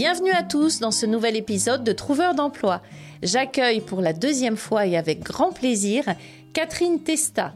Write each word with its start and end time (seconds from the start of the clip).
Bienvenue 0.00 0.30
à 0.30 0.44
tous 0.44 0.78
dans 0.78 0.92
ce 0.92 1.06
nouvel 1.06 1.34
épisode 1.34 1.82
de 1.82 1.90
Trouveur 1.90 2.36
d'emploi. 2.36 2.82
J'accueille 3.24 3.80
pour 3.80 4.00
la 4.00 4.12
deuxième 4.12 4.56
fois 4.56 4.86
et 4.86 4.96
avec 4.96 5.24
grand 5.24 5.50
plaisir 5.50 6.04
Catherine 6.52 7.02
Testa, 7.02 7.52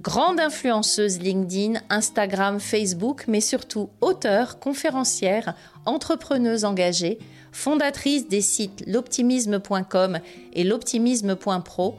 grande 0.00 0.40
influenceuse 0.40 1.20
LinkedIn, 1.20 1.80
Instagram, 1.88 2.58
Facebook, 2.58 3.26
mais 3.28 3.40
surtout 3.40 3.88
auteure, 4.00 4.58
conférencière, 4.58 5.54
entrepreneuse 5.84 6.64
engagée, 6.64 7.20
fondatrice 7.52 8.26
des 8.26 8.40
sites 8.40 8.82
l'optimisme.com 8.88 10.18
et 10.54 10.64
l'optimisme.pro. 10.64 11.94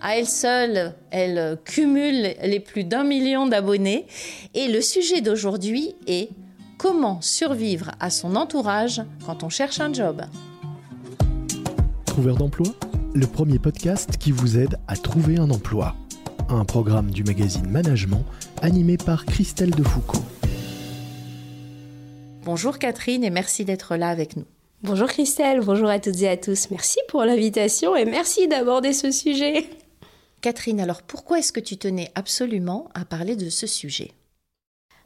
À 0.00 0.18
elle 0.18 0.28
seule, 0.28 0.94
elle 1.10 1.58
cumule 1.64 2.36
les 2.44 2.60
plus 2.60 2.84
d'un 2.84 3.02
million 3.02 3.46
d'abonnés. 3.46 4.06
Et 4.54 4.68
le 4.68 4.80
sujet 4.80 5.20
d'aujourd'hui 5.20 5.96
est 6.06 6.28
Comment 6.82 7.20
survivre 7.20 7.92
à 8.00 8.10
son 8.10 8.34
entourage 8.34 9.02
quand 9.24 9.44
on 9.44 9.48
cherche 9.48 9.78
un 9.78 9.92
job 9.92 10.22
Trouveur 12.06 12.36
d'emploi, 12.36 12.66
le 13.14 13.24
premier 13.28 13.60
podcast 13.60 14.16
qui 14.18 14.32
vous 14.32 14.58
aide 14.58 14.80
à 14.88 14.96
trouver 14.96 15.38
un 15.38 15.48
emploi. 15.50 15.94
Un 16.48 16.64
programme 16.64 17.12
du 17.12 17.22
magazine 17.22 17.68
Management 17.68 18.24
animé 18.62 18.96
par 18.96 19.26
Christelle 19.26 19.70
Defoucault. 19.70 20.24
Bonjour 22.44 22.80
Catherine 22.80 23.22
et 23.22 23.30
merci 23.30 23.64
d'être 23.64 23.94
là 23.94 24.08
avec 24.08 24.36
nous. 24.36 24.46
Bonjour 24.82 25.06
Christelle, 25.06 25.60
bonjour 25.60 25.88
à 25.88 26.00
toutes 26.00 26.20
et 26.22 26.28
à 26.28 26.36
tous. 26.36 26.68
Merci 26.72 26.98
pour 27.06 27.22
l'invitation 27.24 27.94
et 27.94 28.04
merci 28.04 28.48
d'aborder 28.48 28.92
ce 28.92 29.12
sujet. 29.12 29.68
Catherine, 30.40 30.80
alors 30.80 31.02
pourquoi 31.02 31.38
est-ce 31.38 31.52
que 31.52 31.60
tu 31.60 31.76
tenais 31.76 32.10
absolument 32.16 32.88
à 32.94 33.04
parler 33.04 33.36
de 33.36 33.50
ce 33.50 33.68
sujet? 33.68 34.10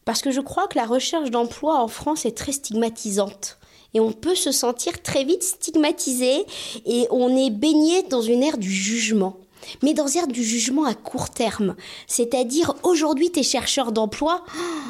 Parce 0.07 0.23
que 0.23 0.31
je 0.31 0.41
crois 0.41 0.69
que 0.69 0.79
la 0.79 0.87
recherche 0.87 1.31
d'emploi 1.31 1.83
en 1.83 1.89
France 1.89 2.25
est 2.25 2.37
très 2.37 2.53
stigmatisante. 2.53 3.59
Et 3.93 4.01
on 4.01 4.13
peut 4.13 4.37
se 4.37 4.53
sentir 4.53 5.03
très 5.03 5.25
vite 5.25 5.43
stigmatisé 5.43 6.47
et 6.87 7.07
on 7.11 7.37
est 7.37 7.51
baigné 7.51 8.03
dans 8.05 8.23
une 8.23 8.43
ère 8.43 8.57
du 8.57 8.71
jugement. 8.71 9.37
Mais 9.83 9.95
dans 9.95 10.07
une 10.07 10.21
ère 10.21 10.27
du 10.29 10.45
jugement 10.45 10.85
à 10.85 10.95
court 10.95 11.31
terme. 11.31 11.75
C'est-à-dire, 12.07 12.75
aujourd'hui, 12.85 13.31
t'es 13.31 13.43
chercheur 13.43 13.91
d'emploi. 13.91 14.45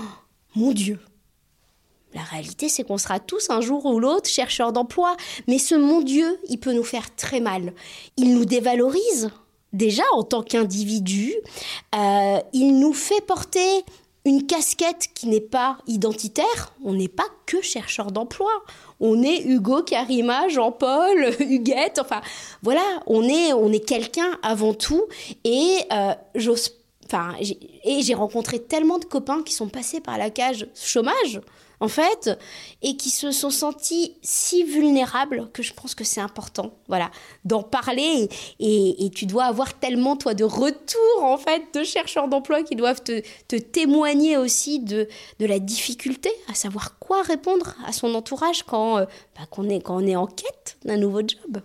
Mon 0.55 0.73
Dieu, 0.73 0.99
la 2.15 2.23
réalité, 2.23 2.69
c'est 2.69 2.85
qu'on 2.85 2.99
sera 2.99 3.19
tous 3.19 3.49
un 3.49 3.61
jour 3.61 3.87
ou 3.87 3.99
l'autre 3.99 4.29
chercheurs 4.29 4.73
d'emploi. 4.73 5.17
Mais 5.49 5.59
ce 5.59 5.75
mon 5.75 6.01
Dieu, 6.01 6.39
il 6.49 6.59
peut 6.59 6.73
nous 6.73 6.85
faire 6.85 7.15
très 7.15 7.41
mal. 7.41 7.75
Il 8.17 8.35
nous 8.35 8.47
dévalorise, 8.47 9.31
déjà 9.75 10.05
en 10.15 10.23
tant 10.23 10.43
qu'individu. 10.43 11.35
Euh, 11.95 12.39
il 12.55 12.79
nous 12.79 12.95
fait 12.95 13.21
porter 13.21 13.85
une 14.27 14.45
casquette 14.45 15.09
qui 15.15 15.29
n'est 15.29 15.41
pas 15.41 15.79
identitaire, 15.87 16.75
on 16.85 16.95
n'est 16.95 17.09
pas 17.09 17.29
que 17.47 17.63
chercheur 17.63 18.11
d'emploi. 18.11 18.51
On 18.99 19.23
est 19.23 19.41
Hugo, 19.43 19.85
Karima, 19.85 20.49
Jean-Paul, 20.49 21.31
Huguette, 21.41 22.01
enfin 22.01 22.21
voilà, 22.61 22.83
on 23.07 23.23
est, 23.23 23.53
on 23.53 23.71
est 23.73 23.87
quelqu'un 23.87 24.37
avant 24.43 24.75
tout. 24.75 25.05
Et 25.45 25.79
euh, 25.93 26.13
j'ose 26.35 26.73
Enfin, 27.09 27.35
et 27.85 28.03
j'ai 28.03 28.15
rencontré 28.15 28.59
tellement 28.61 28.99
de 28.99 29.05
copains 29.05 29.45
qui 29.45 29.55
sont 29.55 29.69
passés 29.69 30.01
par 30.01 30.19
la 30.19 30.29
cage 30.29 30.67
chômage 30.75 31.41
en 31.81 31.89
fait, 31.89 32.31
et 32.83 32.97
qui 32.97 33.11
se 33.11 33.31
sont 33.33 33.51
sentis 33.51 34.15
si 34.23 34.65
vulnérables 34.65 35.51
que 35.53 35.63
je 35.63 35.73
pense 35.73 35.95
que 35.95 36.05
c'est 36.05 36.21
important, 36.21 36.73
voilà, 36.89 37.11
d'en 37.45 37.63
parler. 37.63 38.29
Et, 38.61 39.11
tu 39.15 39.27
dois 39.27 39.45
avoir 39.45 39.79
tellement, 39.79 40.17
toi, 40.17 40.35
de 40.35 40.45
retours, 40.45 41.23
en 41.23 41.39
fait, 41.39 41.63
de 41.75 41.85
chercheurs 41.85 42.29
d'emploi 42.29 42.63
qui 42.63 42.77
doivent 42.77 43.03
te, 43.03 43.57
témoigner 43.57 44.37
aussi 44.37 44.81
de, 44.81 45.09
de 45.39 45.47
la 45.47 45.59
difficulté 45.59 46.31
à 46.49 46.55
savoir 46.55 46.99
quoi 46.99 47.23
répondre 47.23 47.75
à 47.87 47.93
son 47.93 48.15
entourage 48.15 48.63
quand, 48.65 48.99
euh, 48.99 49.05
bah, 49.37 49.65
est, 49.71 49.81
quand 49.81 49.97
on 49.97 50.07
est 50.07 50.17
en 50.17 50.27
quête 50.27 50.77
d'un 50.85 50.97
nouveau 50.97 51.21
job. 51.21 51.63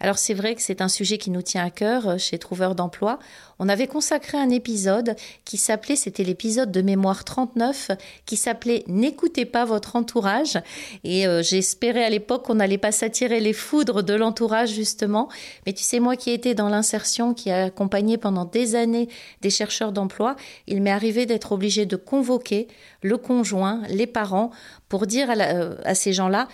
Alors 0.00 0.18
c'est 0.18 0.34
vrai 0.34 0.54
que 0.54 0.60
c'est 0.60 0.80
un 0.80 0.88
sujet 0.88 1.18
qui 1.18 1.30
nous 1.30 1.40
tient 1.40 1.64
à 1.64 1.70
cœur 1.70 2.08
euh, 2.08 2.18
chez 2.18 2.36
Trouveur 2.38 2.74
d'emploi. 2.74 3.20
On 3.60 3.68
avait 3.68 3.86
consacré 3.86 4.36
un 4.36 4.50
épisode 4.50 5.14
qui 5.44 5.56
s'appelait, 5.56 5.94
c'était 5.94 6.24
l'épisode 6.24 6.72
de 6.72 6.82
mémoire 6.82 7.24
39, 7.24 7.92
qui 8.26 8.36
s'appelait 8.36 8.82
N'écoutez 8.88 9.44
pas 9.44 9.64
votre 9.64 9.94
entourage. 9.94 10.58
Et 11.04 11.26
euh, 11.26 11.42
j'espérais 11.42 12.04
à 12.04 12.10
l'époque 12.10 12.44
qu'on 12.44 12.56
n'allait 12.56 12.76
pas 12.76 12.90
s'attirer 12.90 13.38
les 13.38 13.52
foudres 13.52 14.02
de 14.02 14.14
l'entourage 14.14 14.70
justement. 14.70 15.28
Mais 15.64 15.72
tu 15.72 15.84
sais, 15.84 16.00
moi 16.00 16.16
qui 16.16 16.30
ai 16.30 16.54
dans 16.54 16.68
l'insertion, 16.68 17.32
qui 17.32 17.50
a 17.50 17.66
accompagné 17.66 18.18
pendant 18.18 18.44
des 18.44 18.74
années 18.74 19.08
des 19.40 19.50
chercheurs 19.50 19.92
d'emploi, 19.92 20.34
il 20.66 20.82
m'est 20.82 20.90
arrivé 20.90 21.24
d'être 21.24 21.52
obligé 21.52 21.86
de 21.86 21.96
convoquer 21.96 22.66
le 23.00 23.16
conjoint, 23.16 23.82
les 23.88 24.08
parents, 24.08 24.50
pour 24.88 25.06
dire 25.06 25.30
à 25.30 25.34
euh, 25.34 25.76
ces 25.94 26.12
gens-là, 26.12 26.48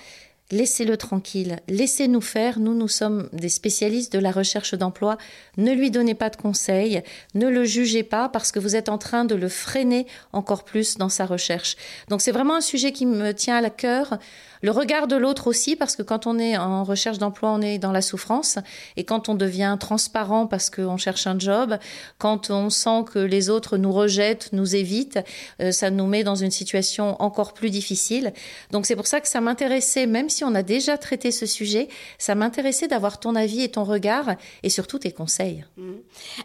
Laissez-le 0.52 0.96
tranquille, 0.96 1.60
laissez-nous 1.68 2.20
faire, 2.20 2.58
nous 2.58 2.74
nous 2.74 2.88
sommes 2.88 3.28
des 3.32 3.48
spécialistes 3.48 4.12
de 4.12 4.18
la 4.18 4.32
recherche 4.32 4.74
d'emploi, 4.74 5.16
ne 5.56 5.72
lui 5.72 5.92
donnez 5.92 6.14
pas 6.14 6.28
de 6.28 6.36
conseils, 6.36 7.02
ne 7.34 7.46
le 7.46 7.64
jugez 7.64 8.02
pas 8.02 8.28
parce 8.28 8.50
que 8.50 8.58
vous 8.58 8.74
êtes 8.74 8.88
en 8.88 8.98
train 8.98 9.24
de 9.24 9.36
le 9.36 9.48
freiner 9.48 10.06
encore 10.32 10.64
plus 10.64 10.98
dans 10.98 11.08
sa 11.08 11.24
recherche. 11.24 11.76
Donc 12.08 12.20
c'est 12.20 12.32
vraiment 12.32 12.56
un 12.56 12.60
sujet 12.60 12.90
qui 12.90 13.06
me 13.06 13.32
tient 13.32 13.62
à 13.62 13.70
cœur 13.70 14.18
le 14.62 14.70
regard 14.72 15.06
de 15.06 15.16
l'autre 15.16 15.46
aussi, 15.46 15.74
parce 15.74 15.96
que 15.96 16.02
quand 16.02 16.26
on 16.26 16.38
est 16.38 16.56
en 16.56 16.84
recherche 16.84 17.18
d'emploi, 17.18 17.50
on 17.50 17.62
est 17.62 17.78
dans 17.78 17.92
la 17.92 18.02
souffrance. 18.02 18.58
Et 18.96 19.04
quand 19.04 19.28
on 19.28 19.34
devient 19.34 19.76
transparent 19.80 20.46
parce 20.46 20.68
qu'on 20.68 20.98
cherche 20.98 21.26
un 21.26 21.38
job, 21.38 21.78
quand 22.18 22.50
on 22.50 22.68
sent 22.68 23.04
que 23.10 23.18
les 23.18 23.48
autres 23.48 23.78
nous 23.78 23.92
rejettent, 23.92 24.50
nous 24.52 24.76
évitent, 24.76 25.18
euh, 25.62 25.72
ça 25.72 25.90
nous 25.90 26.06
met 26.06 26.24
dans 26.24 26.34
une 26.34 26.50
situation 26.50 27.20
encore 27.22 27.54
plus 27.54 27.70
difficile. 27.70 28.32
Donc 28.70 28.84
c'est 28.84 28.96
pour 28.96 29.06
ça 29.06 29.20
que 29.20 29.28
ça 29.28 29.40
m'intéressait, 29.40 30.06
même 30.06 30.28
si 30.28 30.39
on 30.44 30.54
a 30.54 30.62
déjà 30.62 30.98
traité 30.98 31.30
ce 31.30 31.46
sujet, 31.46 31.88
ça 32.18 32.34
m'intéressait 32.34 32.88
d'avoir 32.88 33.20
ton 33.20 33.34
avis 33.34 33.62
et 33.62 33.70
ton 33.70 33.84
regard 33.84 34.36
et 34.62 34.70
surtout 34.70 34.98
tes 34.98 35.12
conseils. 35.12 35.64
Mmh. 35.76 35.92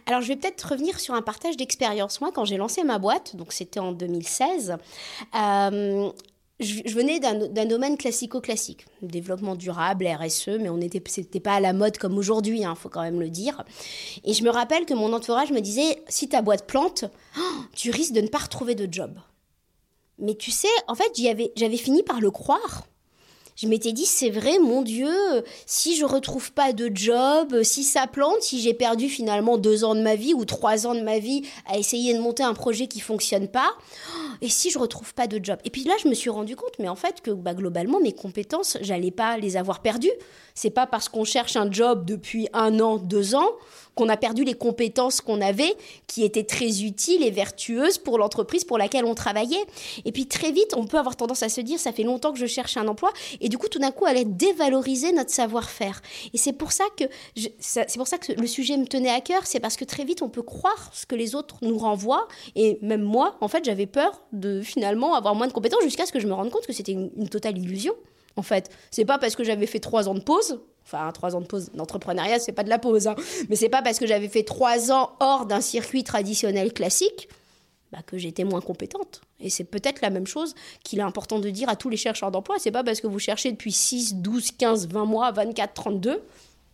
Alors 0.05 0.21
je 0.21 0.27
vais 0.27 0.35
peut-être 0.35 0.71
revenir 0.71 0.99
sur 0.99 1.13
un 1.13 1.21
partage 1.21 1.57
d'expérience. 1.57 2.21
Moi, 2.21 2.31
quand 2.33 2.45
j'ai 2.45 2.57
lancé 2.57 2.83
ma 2.83 2.99
boîte, 2.99 3.35
donc 3.35 3.53
c'était 3.53 3.79
en 3.79 3.91
2016, 3.91 4.77
euh, 5.35 6.11
je, 6.59 6.93
venais 6.93 7.19
d'un 7.19 7.65
domaine 7.65 7.97
classico-classique, 7.97 8.85
développement 9.01 9.55
durable, 9.55 10.07
RSE, 10.07 10.57
mais 10.59 10.69
on 10.69 10.77
n'était 10.77 11.01
pas 11.41 11.55
à 11.55 11.59
la 11.59 11.73
mode 11.73 11.97
comme 11.97 12.17
aujourd'hui, 12.17 12.59
il 12.59 12.65
hein, 12.65 12.75
faut 12.75 12.89
quand 12.89 13.01
même 13.01 13.19
le 13.19 13.29
dire. 13.29 13.63
Et 14.23 14.33
je 14.33 14.43
me 14.43 14.49
rappelle 14.49 14.85
que 14.85 14.93
mon 14.93 15.11
entourage 15.11 15.51
me 15.51 15.59
disait 15.59 16.01
si 16.07 16.29
ta 16.29 16.41
boîte 16.41 16.65
plante, 16.65 17.05
oh, 17.37 17.41
tu 17.73 17.91
risques 17.91 18.13
de 18.13 18.21
ne 18.21 18.27
pas 18.27 18.37
retrouver 18.37 18.75
de 18.75 18.91
job. 18.91 19.19
Mais 20.17 20.35
tu 20.35 20.51
sais, 20.51 20.69
en 20.87 20.95
fait, 20.95 21.11
j'avais 21.57 21.77
fini 21.77 22.03
par 22.03 22.21
le 22.21 22.31
croire 22.31 22.87
je 23.55 23.67
m'étais 23.67 23.93
dit, 23.93 24.05
c'est 24.05 24.29
vrai, 24.29 24.59
mon 24.59 24.81
Dieu, 24.81 25.09
si 25.65 25.95
je 25.95 26.05
retrouve 26.05 26.51
pas 26.51 26.73
de 26.73 26.91
job, 26.93 27.63
si 27.63 27.83
ça 27.83 28.05
plante, 28.05 28.41
si 28.41 28.61
j'ai 28.61 28.73
perdu 28.73 29.07
finalement 29.07 29.57
deux 29.57 29.85
ans 29.85 29.95
de 29.95 30.01
ma 30.01 30.15
vie 30.15 30.33
ou 30.33 30.43
trois 30.43 30.87
ans 30.87 30.93
de 30.93 31.01
ma 31.01 31.19
vie 31.19 31.43
à 31.65 31.77
essayer 31.77 32.13
de 32.13 32.19
monter 32.19 32.43
un 32.43 32.53
projet 32.53 32.87
qui 32.87 32.99
fonctionne 32.99 33.47
pas, 33.47 33.71
et 34.41 34.49
si 34.49 34.69
je 34.71 34.77
retrouve 34.77 35.13
pas 35.13 35.27
de 35.27 35.39
job? 35.43 35.57
Et 35.63 35.69
puis 35.69 35.85
là, 35.85 35.93
je 36.03 36.09
me 36.09 36.13
suis 36.13 36.29
rendu 36.29 36.55
compte, 36.55 36.73
mais 36.79 36.89
en 36.89 36.95
fait, 36.95 37.21
que 37.21 37.31
bah, 37.31 37.53
globalement, 37.53 37.99
mes 37.99 38.13
compétences, 38.13 38.77
j'allais 38.81 39.11
pas 39.11 39.37
les 39.37 39.55
avoir 39.55 39.81
perdues. 39.81 40.11
C'est 40.53 40.69
pas 40.69 40.87
parce 40.87 41.09
qu'on 41.09 41.23
cherche 41.23 41.55
un 41.55 41.71
job 41.71 42.05
depuis 42.05 42.47
un 42.53 42.79
an, 42.79 42.97
deux 42.97 43.35
ans, 43.35 43.51
qu'on 43.95 44.09
a 44.09 44.17
perdu 44.17 44.43
les 44.43 44.53
compétences 44.53 45.21
qu'on 45.21 45.41
avait, 45.41 45.73
qui 46.07 46.23
étaient 46.23 46.43
très 46.43 46.83
utiles 46.83 47.23
et 47.23 47.31
vertueuses 47.31 47.97
pour 47.97 48.17
l'entreprise 48.17 48.63
pour 48.63 48.77
laquelle 48.77 49.05
on 49.05 49.15
travaillait. 49.15 49.65
Et 50.03 50.11
puis 50.11 50.27
très 50.27 50.51
vite, 50.51 50.73
on 50.75 50.85
peut 50.85 50.97
avoir 50.97 51.15
tendance 51.15 51.43
à 51.43 51.49
se 51.49 51.61
dire, 51.61 51.79
ça 51.79 51.91
fait 51.91 52.03
longtemps 52.03 52.33
que 52.33 52.39
je 52.39 52.45
cherche 52.45 52.77
un 52.77 52.87
emploi, 52.87 53.11
et 53.41 53.49
du 53.49 53.57
coup, 53.57 53.67
tout 53.67 53.79
d'un 53.79 53.91
coup, 53.91 54.05
aller 54.05 54.25
dévaloriser 54.25 55.11
notre 55.13 55.31
savoir-faire. 55.31 56.01
Et 56.33 56.37
c'est 56.37 56.53
pour 56.53 56.71
ça 56.71 56.83
que 56.97 57.05
c'est 57.59 57.97
pour 57.97 58.07
ça 58.07 58.17
que 58.17 58.33
le 58.33 58.47
sujet 58.47 58.77
me 58.77 58.85
tenait 58.85 59.09
à 59.09 59.21
cœur, 59.21 59.41
c'est 59.45 59.59
parce 59.59 59.77
que 59.77 59.85
très 59.85 60.03
vite, 60.03 60.21
on 60.21 60.29
peut 60.29 60.43
croire 60.43 60.91
ce 60.93 61.05
que 61.05 61.15
les 61.15 61.35
autres 61.35 61.57
nous 61.61 61.77
renvoient, 61.77 62.27
et 62.55 62.77
même 62.81 63.01
moi, 63.01 63.37
en 63.41 63.47
fait, 63.47 63.63
j'avais 63.63 63.85
peur 63.87 64.21
de 64.33 64.61
finalement 64.61 65.15
avoir 65.15 65.35
moins 65.35 65.47
de 65.47 65.53
compétences 65.53 65.83
jusqu'à 65.83 66.05
ce 66.05 66.11
que 66.11 66.19
je 66.19 66.27
me 66.27 66.33
rende 66.33 66.49
compte 66.49 66.67
que 66.67 66.73
c'était 66.73 66.91
une 66.91 67.29
totale 67.29 67.57
illusion 67.57 67.93
en 68.35 68.41
fait. 68.41 68.69
C'est 68.91 69.05
pas 69.05 69.17
parce 69.17 69.35
que 69.35 69.43
j'avais 69.43 69.67
fait 69.67 69.79
trois 69.79 70.09
ans 70.09 70.13
de 70.13 70.19
pause, 70.19 70.59
enfin 70.83 71.11
trois 71.13 71.35
ans 71.35 71.41
de 71.41 71.47
pause 71.47 71.71
d'entrepreneuriat, 71.73 72.39
c'est 72.39 72.51
pas 72.51 72.63
de 72.63 72.69
la 72.69 72.79
pause, 72.79 73.07
hein, 73.07 73.15
mais 73.49 73.55
c'est 73.55 73.69
pas 73.69 73.81
parce 73.81 73.99
que 73.99 74.07
j'avais 74.07 74.29
fait 74.29 74.43
trois 74.43 74.91
ans 74.91 75.11
hors 75.19 75.45
d'un 75.45 75.61
circuit 75.61 76.03
traditionnel 76.03 76.73
classique 76.73 77.29
bah, 77.91 77.99
que 78.05 78.17
j'étais 78.17 78.43
moins 78.43 78.61
compétente. 78.61 79.21
Et 79.39 79.49
c'est 79.49 79.63
peut-être 79.63 80.01
la 80.01 80.09
même 80.09 80.27
chose 80.27 80.55
qu'il 80.83 80.99
est 80.99 81.03
important 81.03 81.39
de 81.39 81.49
dire 81.49 81.69
à 81.69 81.75
tous 81.75 81.89
les 81.89 81.97
chercheurs 81.97 82.31
d'emploi. 82.31 82.57
C'est 82.59 82.71
pas 82.71 82.83
parce 82.83 82.99
que 82.99 83.07
vous 83.07 83.19
cherchez 83.19 83.51
depuis 83.51 83.71
6, 83.71 84.15
12, 84.15 84.51
15, 84.51 84.87
20 84.89 85.05
mois, 85.05 85.31
24, 85.31 85.73
32, 85.73 86.23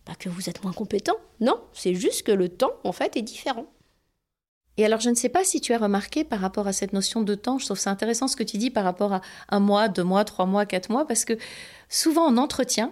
bah, 0.06 0.14
que 0.18 0.30
vous 0.30 0.50
êtes 0.50 0.64
moins 0.64 0.74
compétent. 0.74 1.16
Non, 1.40 1.60
c'est 1.74 1.94
juste 1.94 2.24
que 2.24 2.32
le 2.32 2.50
temps, 2.50 2.72
en 2.84 2.92
fait, 2.92 3.18
est 3.18 3.22
différent. 3.22 3.66
Et 4.82 4.86
alors, 4.86 5.00
je 5.00 5.12
ne 5.12 5.16
sais 5.16 5.30
pas 5.30 5.44
si 5.44 5.62
tu 5.62 5.76
as 5.76 5.78
remarqué 5.78 6.24
par 6.24 6.40
rapport 6.40 6.66
à 6.66 6.74
cette 6.74 6.92
notion 6.92 7.22
de 7.22 7.36
temps, 7.36 7.60
je 7.60 7.66
trouve 7.66 7.78
ça 7.78 7.92
intéressant 7.92 8.28
ce 8.28 8.36
que 8.36 8.42
tu 8.42 8.58
dis 8.58 8.72
par 8.72 8.84
rapport 8.84 9.14
à 9.14 9.22
un 9.50 9.60
mois, 9.60 9.90
deux 9.90 10.04
mois, 10.04 10.26
trois 10.26 10.48
mois, 10.48 10.66
quatre 10.66 10.90
mois, 10.90 11.06
parce 11.06 11.24
que 11.24 11.34
souvent 11.88 12.26
en 12.26 12.36
entretien, 12.36 12.92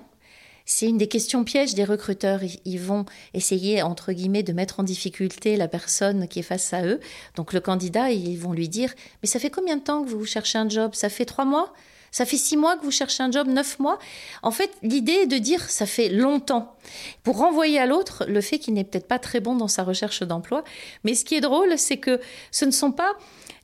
c'est 0.67 0.85
une 0.85 0.99
des 0.99 1.07
questions 1.07 1.43
pièges 1.43 1.73
des 1.73 1.85
recruteurs. 1.85 2.41
Ils 2.63 2.79
vont 2.79 3.05
essayer, 3.33 3.81
entre 3.81 4.11
guillemets, 4.11 4.43
de 4.43 4.53
mettre 4.53 4.79
en 4.79 4.83
difficulté 4.83 5.57
la 5.57 5.67
personne 5.67 6.27
qui 6.27 6.37
est 6.37 6.43
face 6.43 6.73
à 6.73 6.85
eux. 6.85 6.99
Donc 7.35 7.53
le 7.53 7.59
candidat, 7.59 8.11
ils 8.11 8.37
vont 8.37 8.53
lui 8.53 8.69
dire, 8.69 8.93
mais 9.23 9.27
ça 9.27 9.39
fait 9.39 9.49
combien 9.49 9.77
de 9.77 9.81
temps 9.81 10.03
que 10.03 10.09
vous 10.09 10.25
cherchez 10.25 10.59
un 10.59 10.69
job? 10.69 10.91
Ça 10.93 11.09
fait 11.09 11.25
trois 11.25 11.45
mois? 11.45 11.73
Ça 12.11 12.25
fait 12.25 12.37
six 12.37 12.57
mois 12.57 12.77
que 12.77 12.83
vous 12.83 12.91
cherchez 12.91 13.23
un 13.23 13.31
job, 13.31 13.47
neuf 13.47 13.79
mois. 13.79 13.99
En 14.43 14.51
fait, 14.51 14.71
l'idée 14.81 15.13
est 15.23 15.27
de 15.27 15.37
dire 15.37 15.69
ça 15.69 15.85
fait 15.85 16.09
longtemps. 16.09 16.75
Pour 17.23 17.37
renvoyer 17.37 17.79
à 17.79 17.85
l'autre 17.85 18.25
le 18.27 18.41
fait 18.41 18.59
qu'il 18.59 18.73
n'est 18.73 18.83
peut-être 18.83 19.07
pas 19.07 19.19
très 19.19 19.39
bon 19.39 19.55
dans 19.55 19.67
sa 19.67 19.83
recherche 19.83 20.23
d'emploi. 20.23 20.63
Mais 21.03 21.15
ce 21.15 21.25
qui 21.25 21.35
est 21.35 21.41
drôle, 21.41 21.77
c'est 21.77 21.97
que 21.97 22.19
ce 22.51 22.65
ne 22.65 22.71
sont 22.71 22.91
pas 22.91 23.13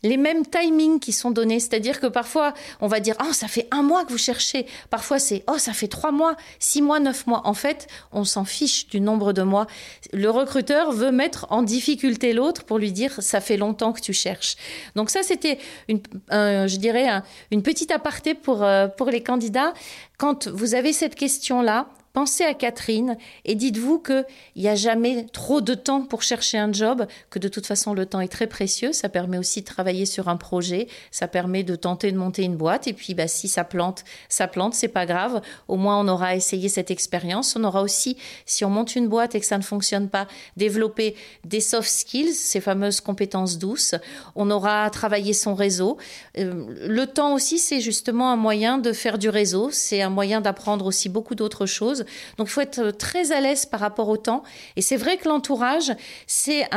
les 0.05 0.17
mêmes 0.17 0.45
timings 0.45 0.99
qui 0.99 1.11
sont 1.11 1.31
donnés. 1.31 1.59
C'est-à-dire 1.59 1.99
que 1.99 2.07
parfois, 2.07 2.53
on 2.79 2.87
va 2.87 2.99
dire, 2.99 3.15
oh, 3.27 3.33
ça 3.33 3.47
fait 3.47 3.67
un 3.71 3.81
mois 3.81 4.05
que 4.05 4.11
vous 4.11 4.17
cherchez. 4.17 4.67
Parfois, 4.89 5.19
c'est, 5.19 5.43
oh, 5.47 5.57
ça 5.57 5.73
fait 5.73 5.87
trois 5.87 6.11
mois, 6.11 6.35
six 6.59 6.81
mois, 6.81 6.99
neuf 6.99 7.25
mois. 7.27 7.41
En 7.45 7.53
fait, 7.53 7.87
on 8.11 8.23
s'en 8.23 8.45
fiche 8.45 8.87
du 8.87 9.01
nombre 9.01 9.33
de 9.33 9.41
mois. 9.41 9.65
Le 10.13 10.29
recruteur 10.29 10.91
veut 10.91 11.11
mettre 11.11 11.47
en 11.49 11.63
difficulté 11.63 12.33
l'autre 12.33 12.63
pour 12.63 12.77
lui 12.77 12.91
dire, 12.91 13.13
ça 13.19 13.41
fait 13.41 13.57
longtemps 13.57 13.93
que 13.93 14.01
tu 14.01 14.13
cherches. 14.13 14.55
Donc 14.95 15.09
ça, 15.09 15.23
c'était, 15.23 15.57
une, 15.87 16.01
je 16.31 16.77
dirais, 16.77 17.07
une 17.51 17.63
petite 17.63 17.91
aparté 17.91 18.35
pour, 18.35 18.63
euh, 18.63 18.87
pour 18.87 19.07
les 19.07 19.23
candidats. 19.23 19.73
Quand 20.17 20.47
vous 20.47 20.75
avez 20.75 20.93
cette 20.93 21.15
question-là, 21.15 21.87
Pensez 22.15 22.45
à 22.45 22.53
Catherine 22.53 23.17
et 23.43 23.55
dites-vous 23.55 23.99
qu'il 23.99 24.25
n'y 24.55 24.69
a 24.69 24.75
jamais 24.75 25.25
trop 25.33 25.59
de 25.59 25.73
temps 25.73 26.01
pour 26.01 26.23
chercher 26.23 26.57
un 26.57 26.71
job, 26.71 27.07
que 27.29 27.39
de 27.39 27.49
toute 27.49 27.65
façon 27.65 27.93
le 27.93 28.05
temps 28.05 28.21
est 28.21 28.29
très 28.29 28.47
précieux, 28.47 28.93
ça 28.93 29.09
permet 29.09 29.37
aussi 29.37 29.59
de 29.59 29.65
travailler 29.65 30.05
sur 30.05 30.29
un 30.29 30.37
projet, 30.37 30.87
ça 31.11 31.27
permet 31.27 31.63
de 31.63 31.75
tenter 31.75 32.13
de 32.13 32.17
monter 32.17 32.43
une 32.43 32.55
boîte. 32.55 32.87
Et 32.87 32.93
puis 32.93 33.15
bah, 33.15 33.27
si 33.27 33.49
ça 33.49 33.65
plante, 33.65 34.05
ça 34.29 34.47
plante, 34.47 34.75
c'est 34.75 34.87
pas 34.87 35.05
grave, 35.05 35.41
au 35.67 35.75
moins 35.75 35.99
on 35.99 36.07
aura 36.07 36.37
essayé 36.37 36.69
cette 36.69 36.89
expérience, 36.89 37.57
on 37.57 37.65
aura 37.65 37.81
aussi, 37.81 38.15
si 38.45 38.63
on 38.63 38.69
monte 38.69 38.95
une 38.95 39.09
boîte 39.09 39.35
et 39.35 39.41
que 39.41 39.45
ça 39.45 39.57
ne 39.57 39.63
fonctionne 39.63 40.07
pas, 40.07 40.25
développer 40.55 41.17
des 41.43 41.59
soft 41.59 41.89
skills, 41.89 42.33
ces 42.33 42.61
fameuses 42.61 43.01
compétences 43.01 43.57
douces, 43.57 43.93
on 44.35 44.49
aura 44.51 44.89
travaillé 44.89 45.33
son 45.33 45.53
réseau. 45.53 45.97
Euh, 46.37 46.63
le 46.87 47.07
temps 47.07 47.33
aussi, 47.33 47.59
c'est 47.59 47.81
justement 47.81 48.31
un 48.31 48.37
moyen 48.37 48.77
de 48.77 48.93
faire 48.93 49.17
du 49.17 49.27
réseau, 49.27 49.69
c'est 49.69 50.01
un 50.01 50.09
moyen 50.09 50.39
d'apprendre 50.39 50.85
aussi 50.85 51.09
beaucoup 51.09 51.35
d'autres 51.35 51.65
choses 51.65 52.04
donc, 52.37 52.47
il 52.47 52.51
faut 52.51 52.61
être 52.61 52.91
très 52.91 53.31
à 53.31 53.41
l'aise 53.41 53.65
par 53.65 53.79
rapport 53.79 54.09
au 54.09 54.17
temps. 54.17 54.43
Et 54.75 54.81
c'est 54.81 54.97
vrai 54.97 55.17
que 55.17 55.27
l'entourage, 55.27 55.91
c'est 56.27 56.67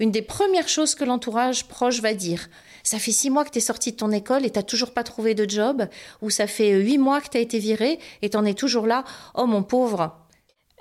une 0.00 0.10
des 0.10 0.22
premières 0.22 0.68
choses 0.68 0.94
que 0.94 1.04
l'entourage 1.04 1.66
proche 1.66 2.00
va 2.00 2.14
dire. 2.14 2.48
Ça 2.82 3.00
fait 3.00 3.12
six 3.12 3.30
mois 3.30 3.44
que 3.44 3.50
tu 3.50 3.58
es 3.58 3.60
sorti 3.60 3.90
de 3.90 3.96
ton 3.96 4.12
école 4.12 4.46
et 4.46 4.50
tu 4.50 4.62
toujours 4.62 4.92
pas 4.92 5.02
trouvé 5.02 5.34
de 5.34 5.48
job, 5.48 5.88
ou 6.22 6.30
ça 6.30 6.46
fait 6.46 6.70
huit 6.76 6.98
mois 6.98 7.20
que 7.20 7.28
tu 7.28 7.36
as 7.36 7.40
été 7.40 7.58
viré 7.58 7.98
et 8.22 8.30
tu 8.30 8.36
en 8.36 8.44
es 8.44 8.54
toujours 8.54 8.86
là. 8.86 9.02
Oh 9.34 9.46
mon 9.46 9.64
pauvre, 9.64 10.16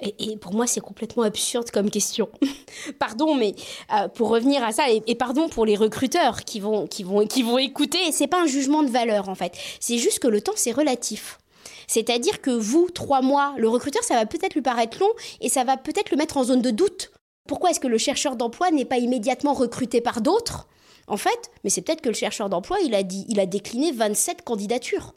et, 0.01 0.37
pour 0.37 0.53
moi, 0.53 0.67
c'est 0.67 0.81
complètement 0.81 1.23
absurde 1.23 1.71
comme 1.71 1.89
question. 1.89 2.29
pardon, 2.99 3.35
mais 3.35 3.55
euh, 3.93 4.07
pour 4.09 4.29
revenir 4.29 4.63
à 4.63 4.71
ça, 4.71 4.83
et, 4.89 5.15
pardon 5.15 5.47
pour 5.47 5.65
les 5.65 5.75
recruteurs 5.75 6.43
qui 6.43 6.59
vont, 6.59 6.85
qui 6.85 7.03
vont, 7.03 7.25
qui 7.25 7.43
vont 7.43 7.57
écouter, 7.57 8.11
c'est 8.11 8.27
pas 8.27 8.41
un 8.41 8.47
jugement 8.47 8.83
de 8.83 8.89
valeur 8.89 9.29
en 9.29 9.35
fait. 9.35 9.53
C'est 9.79 9.97
juste 9.97 10.19
que 10.19 10.27
le 10.27 10.41
temps, 10.41 10.53
c'est 10.55 10.73
relatif. 10.73 11.39
C'est-à-dire 11.87 12.41
que 12.41 12.51
vous, 12.51 12.89
trois 12.89 13.21
mois, 13.21 13.53
le 13.57 13.69
recruteur, 13.69 14.03
ça 14.03 14.15
va 14.15 14.25
peut-être 14.25 14.53
lui 14.53 14.61
paraître 14.61 14.99
long 14.99 15.11
et 15.41 15.49
ça 15.49 15.63
va 15.63 15.77
peut-être 15.77 16.11
le 16.11 16.17
mettre 16.17 16.37
en 16.37 16.43
zone 16.43 16.61
de 16.61 16.71
doute. 16.71 17.11
Pourquoi 17.47 17.69
est-ce 17.69 17.79
que 17.79 17.87
le 17.87 17.97
chercheur 17.97 18.35
d'emploi 18.35 18.71
n'est 18.71 18.85
pas 18.85 18.97
immédiatement 18.97 19.53
recruté 19.53 20.01
par 20.01 20.21
d'autres? 20.21 20.67
En 21.07 21.17
fait, 21.17 21.51
mais 21.63 21.69
c'est 21.69 21.81
peut-être 21.81 22.01
que 22.01 22.09
le 22.09 22.15
chercheur 22.15 22.49
d'emploi, 22.49 22.77
il 22.83 22.95
a 22.95 23.03
dit, 23.03 23.25
il 23.29 23.39
a 23.39 23.45
décliné 23.45 23.91
27 23.91 24.43
candidatures. 24.43 25.13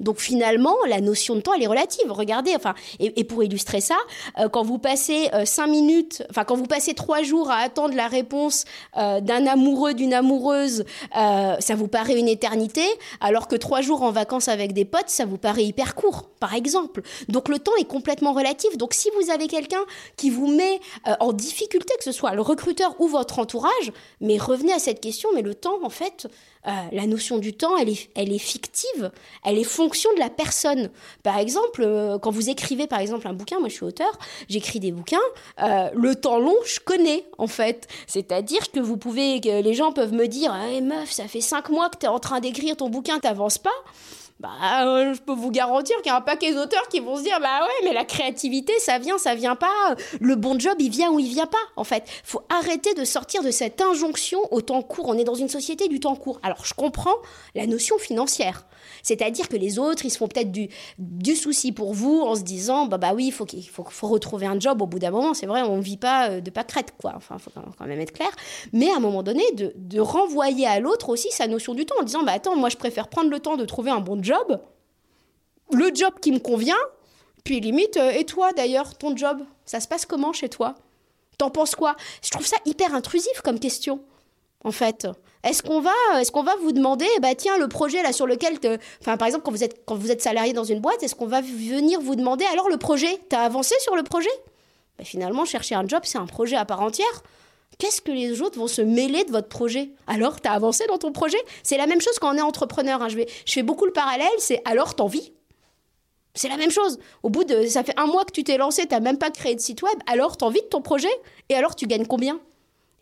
Donc 0.00 0.18
finalement, 0.18 0.74
la 0.88 1.00
notion 1.00 1.36
de 1.36 1.40
temps, 1.40 1.54
elle 1.54 1.62
est 1.62 1.68
relative. 1.68 2.10
Regardez, 2.10 2.54
enfin, 2.56 2.74
et, 2.98 3.24
pour 3.24 3.44
illustrer 3.44 3.80
ça, 3.80 3.96
euh, 4.38 4.48
quand 4.48 4.64
vous 4.64 4.78
passez 4.78 5.28
euh, 5.32 5.44
cinq 5.44 5.68
minutes, 5.68 6.24
enfin 6.30 6.44
quand 6.44 6.56
vous 6.56 6.66
passez 6.66 6.94
trois 6.94 7.22
jours 7.22 7.50
à 7.50 7.56
attendre 7.56 7.94
la 7.94 8.08
réponse 8.08 8.64
euh, 8.96 9.20
d'un 9.20 9.46
amoureux, 9.46 9.94
d'une 9.94 10.12
amoureuse, 10.12 10.84
ça 11.12 11.74
vous 11.76 11.88
paraît 11.88 12.18
une 12.18 12.28
éternité, 12.28 12.82
alors 13.20 13.46
que 13.46 13.56
trois 13.56 13.80
jours 13.80 14.02
en 14.02 14.10
vacances 14.10 14.48
avec 14.48 14.72
des 14.72 14.84
potes, 14.84 15.08
ça 15.08 15.24
vous 15.24 15.38
paraît 15.38 15.64
hyper 15.64 15.94
court, 15.94 16.30
par 16.40 16.54
exemple. 16.54 17.02
Donc 17.28 17.48
le 17.48 17.58
temps 17.58 17.72
est 17.78 17.84
complètement 17.84 18.32
relatif. 18.32 18.76
Donc 18.76 18.94
si 18.94 19.08
vous 19.20 19.30
avez 19.30 19.46
quelqu'un 19.46 19.82
qui 20.16 20.30
vous 20.30 20.48
met 20.48 20.80
en 21.20 21.32
difficulté, 21.32 21.94
que 21.98 22.04
ce 22.04 22.12
soit 22.12 22.34
le 22.34 22.40
recruteur 22.40 22.94
ou 22.98 23.06
votre 23.06 23.38
entourage, 23.38 23.92
mais 24.20 24.38
revenez 24.38 24.72
à 24.72 24.78
cette 24.78 25.00
question, 25.00 25.28
mais 25.34 25.42
le 25.42 25.54
temps, 25.54 25.78
en 25.82 25.90
fait, 25.90 26.26
euh, 26.66 26.70
la 26.92 27.06
notion 27.06 27.38
du 27.38 27.52
temps, 27.54 27.76
elle 27.76 27.88
est, 27.88 28.10
elle 28.14 28.32
est 28.32 28.38
fictive, 28.38 29.10
elle 29.44 29.58
est 29.58 29.64
fonction 29.64 30.12
de 30.14 30.20
la 30.20 30.30
personne. 30.30 30.90
Par 31.22 31.38
exemple, 31.38 31.82
euh, 31.82 32.18
quand 32.18 32.30
vous 32.30 32.50
écrivez 32.50 32.86
par 32.86 33.00
exemple 33.00 33.26
un 33.26 33.32
bouquin, 33.32 33.58
moi 33.58 33.68
je 33.68 33.74
suis 33.74 33.84
auteur, 33.84 34.16
j'écris 34.48 34.78
des 34.78 34.92
bouquins, 34.92 35.18
euh, 35.62 35.90
le 35.94 36.14
temps 36.14 36.38
long, 36.38 36.56
je 36.64 36.78
connais 36.78 37.24
en 37.38 37.48
fait. 37.48 37.88
C'est-à-dire 38.06 38.70
que 38.70 38.78
vous 38.78 38.96
pouvez, 38.96 39.40
que 39.40 39.60
les 39.60 39.74
gens 39.74 39.92
peuvent 39.92 40.12
me 40.12 40.28
dire, 40.28 40.54
hey, 40.54 40.80
meuf, 40.82 41.10
ça 41.10 41.26
fait 41.26 41.40
cinq 41.40 41.68
mois 41.68 41.88
que 41.90 41.98
tu 41.98 42.06
es 42.06 42.08
en 42.08 42.20
train 42.20 42.40
d'écrire 42.40 42.76
ton 42.76 42.88
bouquin, 42.88 43.18
t'avances 43.18 43.58
pas 43.58 43.70
bah, 44.42 44.88
euh, 44.88 45.14
je 45.14 45.20
peux 45.20 45.34
vous 45.34 45.52
garantir 45.52 45.96
qu'il 45.98 46.06
y 46.06 46.10
a 46.10 46.16
un 46.16 46.20
paquet 46.20 46.52
d'auteurs 46.52 46.88
qui 46.88 46.98
vont 46.98 47.16
se 47.16 47.22
dire 47.22 47.38
bah 47.40 47.60
ouais 47.62 47.84
mais 47.84 47.92
la 47.92 48.04
créativité 48.04 48.72
ça 48.80 48.98
vient 48.98 49.16
ça 49.16 49.36
vient 49.36 49.54
pas. 49.54 49.94
Le 50.20 50.34
bon 50.34 50.58
job 50.58 50.74
il 50.80 50.90
vient 50.90 51.12
ou 51.12 51.20
il 51.20 51.28
vient 51.28 51.46
pas 51.46 51.62
en 51.76 51.84
fait. 51.84 52.02
Faut 52.24 52.42
arrêter 52.48 52.92
de 52.94 53.04
sortir 53.04 53.44
de 53.44 53.52
cette 53.52 53.80
injonction 53.80 54.40
au 54.50 54.60
temps 54.60 54.82
court. 54.82 55.06
On 55.06 55.16
est 55.16 55.22
dans 55.22 55.36
une 55.36 55.48
société 55.48 55.86
du 55.86 56.00
temps 56.00 56.16
court. 56.16 56.40
Alors 56.42 56.64
je 56.64 56.74
comprends 56.74 57.14
la 57.54 57.68
notion 57.68 57.98
financière. 57.98 58.66
C'est-à-dire 59.04 59.48
que 59.48 59.54
les 59.54 59.78
autres 59.78 60.06
ils 60.06 60.10
se 60.10 60.18
font 60.18 60.26
peut-être 60.26 60.50
du, 60.50 61.36
souci 61.36 61.70
pour 61.70 61.94
vous 61.94 62.20
en 62.22 62.34
se 62.34 62.42
disant 62.42 62.86
bah 62.86 62.98
bah 62.98 63.12
oui 63.14 63.26
il 63.26 63.32
faut 63.32 63.46
faut, 63.46 64.08
retrouver 64.08 64.46
un 64.46 64.58
job. 64.58 64.82
Au 64.82 64.86
bout 64.86 64.98
d'un 64.98 65.12
moment 65.12 65.34
c'est 65.34 65.46
vrai 65.46 65.62
on 65.62 65.78
vit 65.78 65.98
pas 65.98 66.30
euh, 66.30 66.40
de 66.40 66.50
pâquerette 66.50 66.94
quoi. 67.00 67.12
Enfin 67.14 67.38
faut 67.38 67.52
quand 67.54 67.86
même 67.86 68.00
être 68.00 68.12
clair. 68.12 68.30
Mais 68.72 68.90
à 68.90 68.96
un 68.96 69.00
moment 69.00 69.22
donné 69.22 69.44
de, 69.52 69.72
de 69.76 70.00
renvoyer 70.00 70.66
à 70.66 70.80
l'autre 70.80 71.10
aussi 71.10 71.28
sa 71.30 71.46
notion 71.46 71.74
du 71.74 71.86
temps 71.86 71.94
en 72.00 72.02
disant 72.02 72.24
bah 72.24 72.32
attends 72.32 72.56
moi 72.56 72.70
je 72.70 72.76
préfère 72.76 73.06
prendre 73.06 73.30
le 73.30 73.38
temps 73.38 73.56
de 73.56 73.64
trouver 73.64 73.92
un 73.92 74.00
bon 74.00 74.20
job 74.20 74.31
le 75.72 75.90
job 75.94 76.14
qui 76.20 76.32
me 76.32 76.38
convient, 76.38 76.76
puis 77.44 77.60
limite, 77.60 77.96
euh, 77.96 78.10
et 78.10 78.24
toi 78.24 78.52
d'ailleurs, 78.52 78.96
ton 78.96 79.16
job, 79.16 79.42
ça 79.64 79.80
se 79.80 79.88
passe 79.88 80.06
comment 80.06 80.32
chez 80.32 80.48
toi? 80.48 80.74
T'en 81.38 81.50
penses 81.50 81.74
quoi? 81.74 81.96
Je 82.22 82.30
trouve 82.30 82.46
ça 82.46 82.56
hyper 82.66 82.94
intrusif 82.94 83.40
comme 83.42 83.58
question, 83.58 84.00
en 84.64 84.72
fait. 84.72 85.08
Est-ce 85.44 85.62
qu'on 85.62 85.80
va, 85.80 85.90
est-ce 86.20 86.30
qu'on 86.30 86.44
va 86.44 86.54
vous 86.56 86.70
demander, 86.72 87.08
bah 87.20 87.34
tiens, 87.34 87.58
le 87.58 87.66
projet 87.66 88.02
là 88.02 88.12
sur 88.12 88.26
lequel, 88.26 88.58
enfin 89.00 89.16
par 89.16 89.26
exemple 89.26 89.44
quand 89.44 89.50
vous 89.50 89.64
êtes 89.64 89.84
quand 89.84 89.96
vous 89.96 90.12
êtes 90.12 90.22
salarié 90.22 90.52
dans 90.52 90.62
une 90.62 90.80
boîte, 90.80 91.02
est-ce 91.02 91.16
qu'on 91.16 91.26
va 91.26 91.40
venir 91.40 92.00
vous 92.00 92.14
demander 92.14 92.44
alors 92.44 92.68
le 92.68 92.76
projet? 92.76 93.18
T'as 93.28 93.40
avancé 93.40 93.74
sur 93.80 93.96
le 93.96 94.04
projet? 94.04 94.30
Bah, 94.98 95.04
Finalement, 95.04 95.44
chercher 95.44 95.74
un 95.74 95.86
job, 95.88 96.02
c'est 96.04 96.18
un 96.18 96.26
projet 96.26 96.56
à 96.56 96.64
part 96.64 96.80
entière. 96.80 97.22
Qu'est-ce 97.78 98.00
que 98.00 98.12
les 98.12 98.42
autres 98.42 98.58
vont 98.58 98.68
se 98.68 98.82
mêler 98.82 99.24
de 99.24 99.32
votre 99.32 99.48
projet? 99.48 99.90
Alors, 100.06 100.40
tu 100.40 100.48
as 100.48 100.52
avancé 100.52 100.84
dans 100.86 100.98
ton 100.98 101.12
projet? 101.12 101.38
C'est 101.62 101.76
la 101.76 101.86
même 101.86 102.00
chose 102.00 102.18
quand 102.20 102.34
on 102.34 102.38
est 102.38 102.42
entrepreneur. 102.42 103.02
Hein. 103.02 103.08
Je, 103.08 103.18
fais 103.46 103.62
beaucoup 103.62 103.86
le 103.86 103.92
parallèle, 103.92 104.28
c'est 104.38 104.60
alors 104.64 104.94
t'en 104.94 105.06
vis 105.06 105.32
c'est 106.34 106.48
la 106.48 106.56
même 106.56 106.70
chose. 106.70 106.98
Au 107.22 107.28
bout 107.28 107.44
de. 107.44 107.66
Ça 107.66 107.84
fait 107.84 107.92
un 107.98 108.06
mois 108.06 108.24
que 108.24 108.32
tu 108.32 108.42
t'es 108.42 108.56
lancé, 108.56 108.86
tu 108.86 108.94
n'as 108.94 109.00
même 109.00 109.18
pas 109.18 109.30
créé 109.30 109.54
de 109.54 109.60
site 109.60 109.82
web, 109.82 109.98
alors 110.06 110.38
t'en 110.38 110.48
vis 110.48 110.62
de 110.62 110.66
ton 110.66 110.80
projet? 110.80 111.10
Et 111.50 111.54
alors 111.54 111.76
tu 111.76 111.86
gagnes 111.86 112.06
combien? 112.06 112.40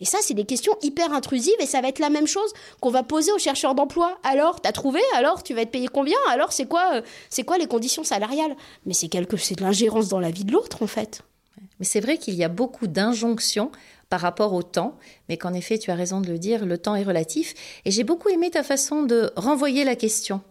Et 0.01 0.07
ça, 0.07 0.19
c'est 0.23 0.35
des 0.35 0.45
questions 0.45 0.75
hyper 0.83 1.13
intrusives 1.13 1.55
et 1.61 1.67
ça 1.67 1.81
va 1.81 1.89
être 1.89 1.99
la 1.99 2.09
même 2.09 2.27
chose 2.27 2.53
qu'on 2.81 2.91
va 2.91 3.03
poser 3.03 3.33
aux 3.33 3.39
chercheurs 3.39 3.75
d'emploi. 3.75 4.19
Alors, 4.25 4.61
t'as 4.61 4.73
trouvé? 4.73 5.01
Alors, 5.15 5.43
tu 5.43 5.55
vas 5.55 5.61
être 5.61 5.71
payé 5.71 5.89
combien? 5.89 6.17
Alors, 6.31 6.53
c'est 6.53 6.67
quoi, 6.67 6.95
euh, 6.95 7.03
c'est 7.29 7.43
quoi 7.45 7.59
les 7.59 7.67
conditions 7.67 8.03
salariales? 8.03 8.57
Mais 8.87 8.95
c'est 8.95 9.09
quelque, 9.09 9.37
c'est 9.37 9.57
de 9.57 9.63
l'ingérence 9.63 10.09
dans 10.09 10.21
la 10.21 10.31
vie 10.31 10.45
de 10.45 10.53
l'autre, 10.53 10.83
en 10.83 10.87
fait. 10.87 11.21
Mais 11.79 11.85
c'est 11.85 12.01
vrai 12.01 12.17
qu'il 12.17 12.35
y 12.35 12.45
a 12.45 12.49
beaucoup 12.49 12.87
d'injonctions 12.87 13.71
par 14.11 14.21
rapport 14.21 14.53
au 14.53 14.63
temps, 14.63 14.99
mais 15.29 15.39
qu'en 15.39 15.55
effet, 15.55 15.79
tu 15.79 15.91
as 15.91 15.95
raison 15.95 16.21
de 16.21 16.27
le 16.27 16.39
dire, 16.39 16.67
le 16.67 16.77
temps 16.77 16.97
est 16.97 17.05
relatif. 17.05 17.55
Et 17.87 17.91
j'ai 17.91 18.05
beaucoup 18.05 18.29
aimé 18.29 18.51
ta 18.51 18.63
façon 18.63 19.05
de 19.05 19.33
renvoyer 19.37 19.85
la 19.85 19.97
question. 19.97 20.43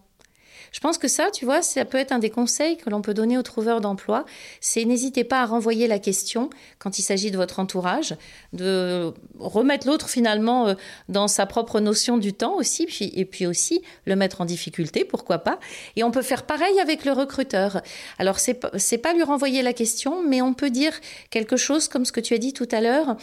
Je 0.71 0.79
pense 0.79 0.97
que 0.97 1.07
ça, 1.07 1.29
tu 1.31 1.45
vois, 1.45 1.61
ça 1.61 1.85
peut 1.85 1.97
être 1.97 2.11
un 2.11 2.19
des 2.19 2.29
conseils 2.29 2.77
que 2.77 2.89
l'on 2.89 3.01
peut 3.01 3.13
donner 3.13 3.37
aux 3.37 3.43
trouveurs 3.43 3.81
d'emploi. 3.81 4.25
C'est 4.61 4.85
n'hésitez 4.85 5.23
pas 5.23 5.41
à 5.41 5.45
renvoyer 5.45 5.87
la 5.87 5.99
question 5.99 6.49
quand 6.77 6.99
il 6.99 7.01
s'agit 7.01 7.31
de 7.31 7.37
votre 7.37 7.59
entourage, 7.59 8.15
de 8.53 9.13
remettre 9.39 9.87
l'autre 9.87 10.09
finalement 10.09 10.67
euh, 10.67 10.75
dans 11.07 11.27
sa 11.27 11.45
propre 11.45 11.79
notion 11.79 12.17
du 12.17 12.33
temps 12.33 12.55
aussi, 12.55 12.87
et 13.01 13.25
puis 13.25 13.45
aussi 13.45 13.81
le 14.05 14.15
mettre 14.15 14.41
en 14.41 14.45
difficulté, 14.45 15.05
pourquoi 15.05 15.39
pas. 15.39 15.59
Et 15.95 16.03
on 16.03 16.11
peut 16.11 16.21
faire 16.21 16.43
pareil 16.43 16.79
avec 16.79 17.05
le 17.05 17.11
recruteur. 17.11 17.81
Alors, 18.17 18.39
c'est 18.39 18.97
pas 18.97 19.13
lui 19.13 19.23
renvoyer 19.23 19.61
la 19.61 19.73
question, 19.73 20.23
mais 20.23 20.41
on 20.41 20.53
peut 20.53 20.69
dire 20.69 20.93
quelque 21.29 21.57
chose 21.57 21.87
comme 21.87 22.05
ce 22.05 22.11
que 22.11 22.21
tu 22.21 22.33
as 22.33 22.37
dit 22.37 22.53
tout 22.53 22.67
à 22.71 22.81
l'heure. 22.81 23.17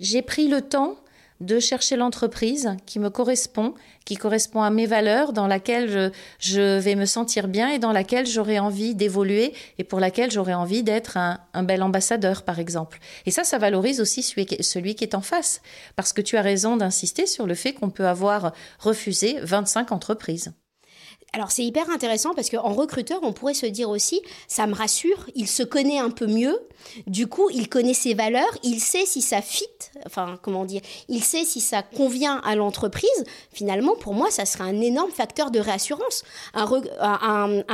J'ai 0.00 0.22
pris 0.22 0.48
le 0.48 0.60
temps 0.60 0.96
de 1.40 1.58
chercher 1.58 1.96
l'entreprise 1.96 2.76
qui 2.86 2.98
me 2.98 3.10
correspond, 3.10 3.74
qui 4.04 4.16
correspond 4.16 4.62
à 4.62 4.70
mes 4.70 4.86
valeurs, 4.86 5.32
dans 5.32 5.46
laquelle 5.46 6.12
je, 6.38 6.78
vais 6.78 6.94
me 6.94 7.06
sentir 7.06 7.48
bien 7.48 7.70
et 7.70 7.78
dans 7.78 7.92
laquelle 7.92 8.26
j'aurai 8.26 8.58
envie 8.58 8.94
d'évoluer 8.94 9.52
et 9.78 9.84
pour 9.84 10.00
laquelle 10.00 10.30
j'aurai 10.30 10.54
envie 10.54 10.82
d'être 10.82 11.16
un, 11.16 11.62
bel 11.62 11.82
ambassadeur, 11.82 12.42
par 12.42 12.58
exemple. 12.58 12.98
Et 13.26 13.30
ça, 13.30 13.44
ça 13.44 13.58
valorise 13.58 14.00
aussi 14.00 14.22
celui 14.22 14.46
qui, 14.46 14.62
celui 14.62 14.94
qui 14.94 15.04
est 15.04 15.14
en 15.14 15.20
face, 15.20 15.60
parce 15.96 16.12
que 16.12 16.22
tu 16.22 16.36
as 16.36 16.42
raison 16.42 16.76
d'insister 16.76 17.26
sur 17.26 17.46
le 17.46 17.54
fait 17.54 17.72
qu'on 17.72 17.90
peut 17.90 18.06
avoir 18.06 18.52
refusé 18.78 19.38
25 19.42 19.92
entreprises. 19.92 20.52
Alors 21.34 21.50
c'est 21.50 21.64
hyper 21.64 21.90
intéressant 21.90 22.32
parce 22.32 22.48
qu'en 22.48 22.72
recruteur, 22.72 23.18
on 23.22 23.32
pourrait 23.32 23.54
se 23.54 23.66
dire 23.66 23.90
aussi, 23.90 24.22
ça 24.46 24.68
me 24.68 24.74
rassure, 24.74 25.28
il 25.34 25.48
se 25.48 25.64
connaît 25.64 25.98
un 25.98 26.10
peu 26.10 26.26
mieux, 26.26 26.56
du 27.08 27.26
coup 27.26 27.50
il 27.50 27.68
connaît 27.68 27.92
ses 27.92 28.14
valeurs, 28.14 28.56
il 28.62 28.78
sait 28.78 29.04
si 29.04 29.20
ça 29.20 29.42
fit, 29.42 29.66
enfin 30.06 30.38
comment 30.42 30.64
dire, 30.64 30.80
il 31.08 31.24
sait 31.24 31.44
si 31.44 31.60
ça 31.60 31.82
convient 31.82 32.36
à 32.44 32.54
l'entreprise. 32.54 33.24
Finalement, 33.52 33.96
pour 33.96 34.14
moi, 34.14 34.30
ça 34.30 34.46
serait 34.46 34.64
un 34.64 34.80
énorme 34.80 35.10
facteur 35.10 35.50
de 35.50 35.58
réassurance. 35.58 36.22
Un, 36.54 36.64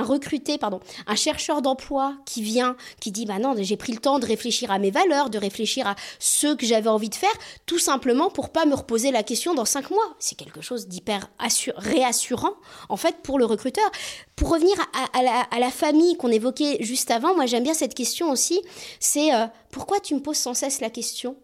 recruté, 0.02 0.56
pardon, 0.56 0.80
un 1.06 1.14
chercheur 1.14 1.60
d'emploi 1.60 2.14
qui 2.24 2.42
vient, 2.42 2.76
qui 3.00 3.12
dit, 3.12 3.26
bah 3.26 3.38
non, 3.38 3.54
j'ai 3.58 3.76
pris 3.76 3.92
le 3.92 3.98
temps 3.98 4.18
de 4.18 4.26
réfléchir 4.26 4.70
à 4.70 4.78
mes 4.78 4.90
valeurs, 4.90 5.28
de 5.28 5.38
réfléchir 5.38 5.86
à 5.86 5.96
ce 6.18 6.54
que 6.54 6.64
j'avais 6.64 6.88
envie 6.88 7.10
de 7.10 7.14
faire, 7.14 7.30
tout 7.66 7.78
simplement 7.78 8.30
pour 8.30 8.48
pas 8.50 8.64
me 8.64 8.74
reposer 8.74 9.10
la 9.10 9.22
question 9.22 9.54
dans 9.54 9.66
cinq 9.66 9.90
mois. 9.90 10.16
C'est 10.18 10.36
quelque 10.36 10.62
chose 10.62 10.88
d'hyper 10.88 11.30
réassurant, 11.76 12.54
en 12.88 12.96
fait, 12.96 13.16
pour 13.22 13.38
le 13.38 13.44
recruteur. 13.50 13.90
Pour 14.36 14.50
revenir 14.50 14.74
à, 15.12 15.58
la, 15.58 15.70
famille 15.70 16.16
qu'on 16.16 16.30
évoquait 16.30 16.78
juste 16.80 17.10
avant, 17.10 17.34
moi 17.34 17.46
j'aime 17.46 17.62
bien 17.62 17.74
cette 17.74 17.94
question 17.94 18.30
aussi, 18.30 18.60
c'est 18.98 19.34
euh, 19.34 19.46
pourquoi 19.70 20.00
tu 20.00 20.14
me 20.14 20.20
poses 20.20 20.38
sans 20.38 20.54
cesse 20.54 20.80
la 20.80 20.90
question? 20.90 21.36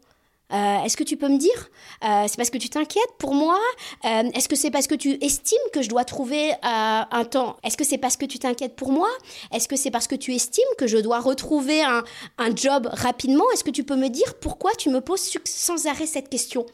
Euh, 0.53 0.85
Est-ce 0.85 0.97
que 0.97 1.03
tu 1.03 1.17
peux 1.17 1.29
me 1.29 1.39
dire? 1.39 1.71
Euh, 2.05 2.25
C'est 2.29 2.37
parce 2.37 2.51
que 2.51 2.59
tu 2.59 2.71
t'inquiètes 2.71 3.15
pour 3.19 3.35
moi? 3.35 3.59
Est-ce 4.05 4.49
que 4.49 4.55
c'est 4.55 4.71
parce 4.71 4.87
que 4.87 4.95
tu 4.95 5.19
estimes 5.25 5.59
que 5.73 5.83
je 5.83 5.89
dois 5.89 6.05
trouver 6.05 6.53
un 6.63 7.25
temps? 7.25 7.57
Est-ce 7.65 7.77
que 7.77 7.85
c'est 7.85 7.99
parce 7.99 8.17
que 8.17 8.27
tu 8.27 8.39
t'inquiètes 8.39 8.77
pour 8.77 8.93
moi? 8.93 9.09
Est-ce 9.53 9.67
que 9.67 9.77
c'est 9.77 9.91
parce 9.91 10.07
que 10.07 10.15
tu 10.15 10.35
estimes 10.35 10.65
que 10.79 10.87
je 10.87 10.99
dois 10.99 11.19
retrouver 11.19 11.83
un, 11.83 12.05
un 12.39 12.55
job 12.55 12.89
rapidement? 12.93 13.45
Est-ce 13.53 13.65
que 13.65 13.71
tu 13.71 13.83
peux 13.83 13.97
me 13.97 14.09
dire 14.09 14.35
pourquoi 14.41 14.73
tu 14.79 14.89
me 14.89 15.01
poses 15.01 15.37
sans 15.45 15.87
arrêt 15.87 16.07
cette 16.07 16.29
question? 16.29 16.65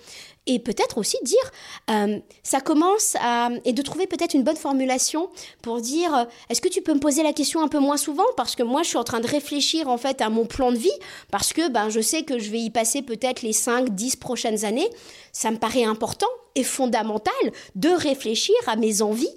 Et 0.47 0.59
peut-être 0.59 0.99
aussi 0.99 1.17
dire, 1.23 1.53
euh, 1.91 2.19
ça 2.43 2.61
commence 2.61 3.17
à, 3.21 3.51
et 3.65 3.73
de 3.73 3.83
trouver 3.83 4.07
peut-être 4.07 4.35
une 4.35 4.43
bonne 4.43 4.57
formulation 4.57 5.31
pour 5.63 5.81
dire, 5.81 6.15
euh, 6.15 6.25
est-ce 6.49 6.61
que 6.61 6.69
tu 6.69 6.83
peux 6.83 6.95
me 6.95 6.99
poser 6.99 7.23
la 7.23 7.33
question 7.33 7.63
un 7.63 7.69
peu 7.69 7.79
moins 7.79 7.97
souvent? 7.97 8.25
Parce 8.37 8.57
que 8.57 8.63
moi 8.63 8.83
je 8.83 8.89
suis 8.89 8.97
en 8.97 9.05
train 9.05 9.21
de 9.21 9.29
réfléchir 9.29 9.89
en 9.89 9.99
fait 9.99 10.21
à 10.21 10.31
mon 10.31 10.45
plan 10.45 10.73
de 10.73 10.77
vie 10.77 10.91
parce 11.31 11.53
que 11.53 11.69
ben 11.69 11.91
je 11.91 12.01
sais 12.01 12.23
que 12.25 12.39
je 12.39 12.51
vais 12.51 12.61
y 12.61 12.71
passer 12.71 13.03
peut-être 13.03 13.43
les 13.43 13.53
5 13.53 13.91
10 13.91 14.17
prochaines 14.17 14.65
années, 14.65 14.89
ça 15.33 15.51
me 15.51 15.59
paraît 15.59 15.85
important 15.85 16.27
et 16.55 16.65
fondamental 16.65 17.33
de 17.77 17.89
réfléchir 17.89 18.57
à 18.67 18.77
mes 18.77 19.03
envies 19.03 19.35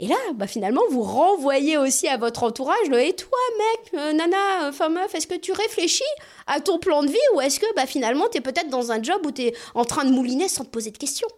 et 0.00 0.06
là, 0.06 0.16
bah, 0.34 0.46
finalement, 0.46 0.82
vous 0.90 1.02
renvoyez 1.02 1.76
aussi 1.76 2.08
à 2.08 2.16
votre 2.16 2.42
entourage 2.42 2.88
Et 2.88 3.14
toi, 3.14 3.38
mec, 3.58 3.94
euh, 3.94 4.12
nana, 4.12 4.72
femme 4.72 4.94
meuf, 4.94 5.14
est-ce 5.14 5.26
que 5.26 5.36
tu 5.36 5.52
réfléchis 5.52 6.02
à 6.46 6.60
ton 6.60 6.78
plan 6.78 7.02
de 7.02 7.08
vie 7.08 7.16
ou 7.34 7.40
est-ce 7.40 7.60
que 7.60 7.66
bah, 7.74 7.86
finalement, 7.86 8.26
tu 8.30 8.38
es 8.38 8.40
peut-être 8.40 8.68
dans 8.68 8.92
un 8.92 9.02
job 9.02 9.20
où 9.24 9.30
tu 9.30 9.42
es 9.42 9.54
en 9.74 9.84
train 9.84 10.04
de 10.04 10.10
mouliner 10.10 10.48
sans 10.48 10.64
te 10.64 10.70
poser 10.70 10.90
de 10.90 10.98
questions? 10.98 11.28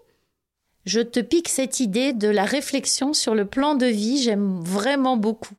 Je 0.84 1.00
te 1.00 1.18
pique 1.20 1.48
cette 1.48 1.80
idée 1.80 2.12
de 2.12 2.28
la 2.28 2.44
réflexion 2.44 3.12
sur 3.12 3.34
le 3.34 3.44
plan 3.44 3.74
de 3.74 3.86
vie, 3.86 4.22
j'aime 4.22 4.60
vraiment 4.62 5.16
beaucoup. 5.16 5.54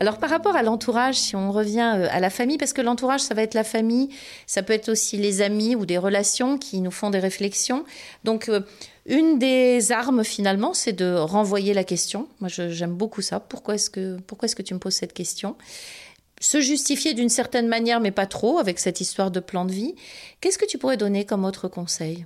Alors 0.00 0.16
par 0.16 0.30
rapport 0.30 0.56
à 0.56 0.62
l'entourage, 0.62 1.16
si 1.16 1.36
on 1.36 1.52
revient 1.52 1.94
euh, 1.96 2.08
à 2.10 2.20
la 2.20 2.30
famille, 2.30 2.56
parce 2.56 2.72
que 2.72 2.80
l'entourage, 2.80 3.20
ça 3.20 3.34
va 3.34 3.42
être 3.42 3.52
la 3.52 3.64
famille, 3.64 4.08
ça 4.46 4.62
peut 4.62 4.72
être 4.72 4.88
aussi 4.88 5.18
les 5.18 5.42
amis 5.42 5.76
ou 5.76 5.84
des 5.84 5.98
relations 5.98 6.56
qui 6.56 6.80
nous 6.80 6.90
font 6.90 7.10
des 7.10 7.18
réflexions. 7.18 7.84
Donc 8.24 8.48
euh, 8.48 8.62
une 9.04 9.38
des 9.38 9.92
armes 9.92 10.24
finalement, 10.24 10.72
c'est 10.72 10.94
de 10.94 11.14
renvoyer 11.14 11.74
la 11.74 11.84
question. 11.84 12.28
Moi, 12.40 12.48
j'aime 12.48 12.94
beaucoup 12.94 13.20
ça. 13.20 13.40
Pourquoi 13.40 13.74
est-ce 13.74 13.90
que, 13.90 14.18
pourquoi 14.26 14.46
est-ce 14.46 14.56
que 14.56 14.62
tu 14.62 14.72
me 14.72 14.78
poses 14.78 14.94
cette 14.94 15.12
question? 15.12 15.56
Se 16.40 16.62
justifier 16.62 17.12
d'une 17.12 17.28
certaine 17.28 17.68
manière, 17.68 18.00
mais 18.00 18.10
pas 18.10 18.24
trop, 18.24 18.58
avec 18.58 18.78
cette 18.78 19.02
histoire 19.02 19.30
de 19.30 19.40
plan 19.40 19.66
de 19.66 19.72
vie. 19.72 19.94
Qu'est-ce 20.40 20.56
que 20.56 20.64
tu 20.64 20.78
pourrais 20.78 20.96
donner 20.96 21.26
comme 21.26 21.44
autre 21.44 21.68
conseil? 21.68 22.24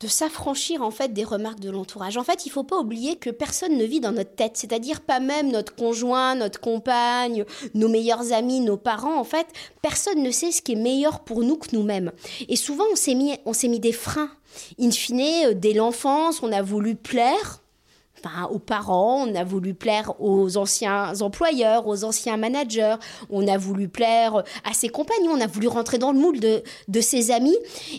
De 0.00 0.08
s'affranchir 0.08 0.82
en 0.82 0.90
fait 0.90 1.12
des 1.12 1.24
remarques 1.24 1.60
de 1.60 1.70
l'entourage. 1.70 2.16
En 2.18 2.24
fait, 2.24 2.44
il 2.44 2.50
faut 2.50 2.64
pas 2.64 2.76
oublier 2.76 3.16
que 3.16 3.30
personne 3.30 3.78
ne 3.78 3.84
vit 3.84 4.00
dans 4.00 4.12
notre 4.12 4.34
tête, 4.34 4.56
c'est-à-dire 4.56 5.00
pas 5.00 5.20
même 5.20 5.50
notre 5.50 5.74
conjoint, 5.74 6.34
notre 6.34 6.60
compagne, 6.60 7.44
nos 7.74 7.88
meilleurs 7.88 8.32
amis, 8.32 8.60
nos 8.60 8.76
parents. 8.76 9.18
En 9.18 9.24
fait, 9.24 9.46
personne 9.80 10.22
ne 10.22 10.30
sait 10.30 10.52
ce 10.52 10.60
qui 10.60 10.72
est 10.72 10.76
meilleur 10.76 11.20
pour 11.20 11.42
nous 11.42 11.56
que 11.56 11.74
nous-mêmes. 11.74 12.12
Et 12.48 12.56
souvent, 12.56 12.84
on 12.92 12.96
s'est 12.96 13.14
mis, 13.14 13.34
on 13.46 13.54
s'est 13.54 13.68
mis 13.68 13.80
des 13.80 13.92
freins. 13.92 14.30
In 14.78 14.90
fine, 14.90 15.20
euh, 15.46 15.54
dès 15.54 15.72
l'enfance, 15.72 16.42
on 16.42 16.52
a 16.52 16.62
voulu 16.62 16.94
plaire, 16.94 17.62
aux 18.50 18.58
parents, 18.58 19.26
on 19.26 19.34
a 19.34 19.44
voulu 19.44 19.74
plaire 19.74 20.12
aux 20.20 20.56
anciens 20.56 21.20
employeurs, 21.20 21.86
aux 21.86 22.04
anciens 22.04 22.36
managers, 22.36 22.96
on 23.30 23.46
a 23.48 23.56
voulu 23.56 23.88
plaire 23.88 24.42
à 24.64 24.72
ses 24.72 24.88
compagnons, 24.88 25.32
on 25.32 25.40
a 25.40 25.46
voulu 25.46 25.68
rentrer 25.68 25.98
dans 25.98 26.12
le 26.12 26.18
moule 26.18 26.40
de, 26.40 26.62
de 26.88 27.00
ses 27.00 27.30
amis. 27.30 27.56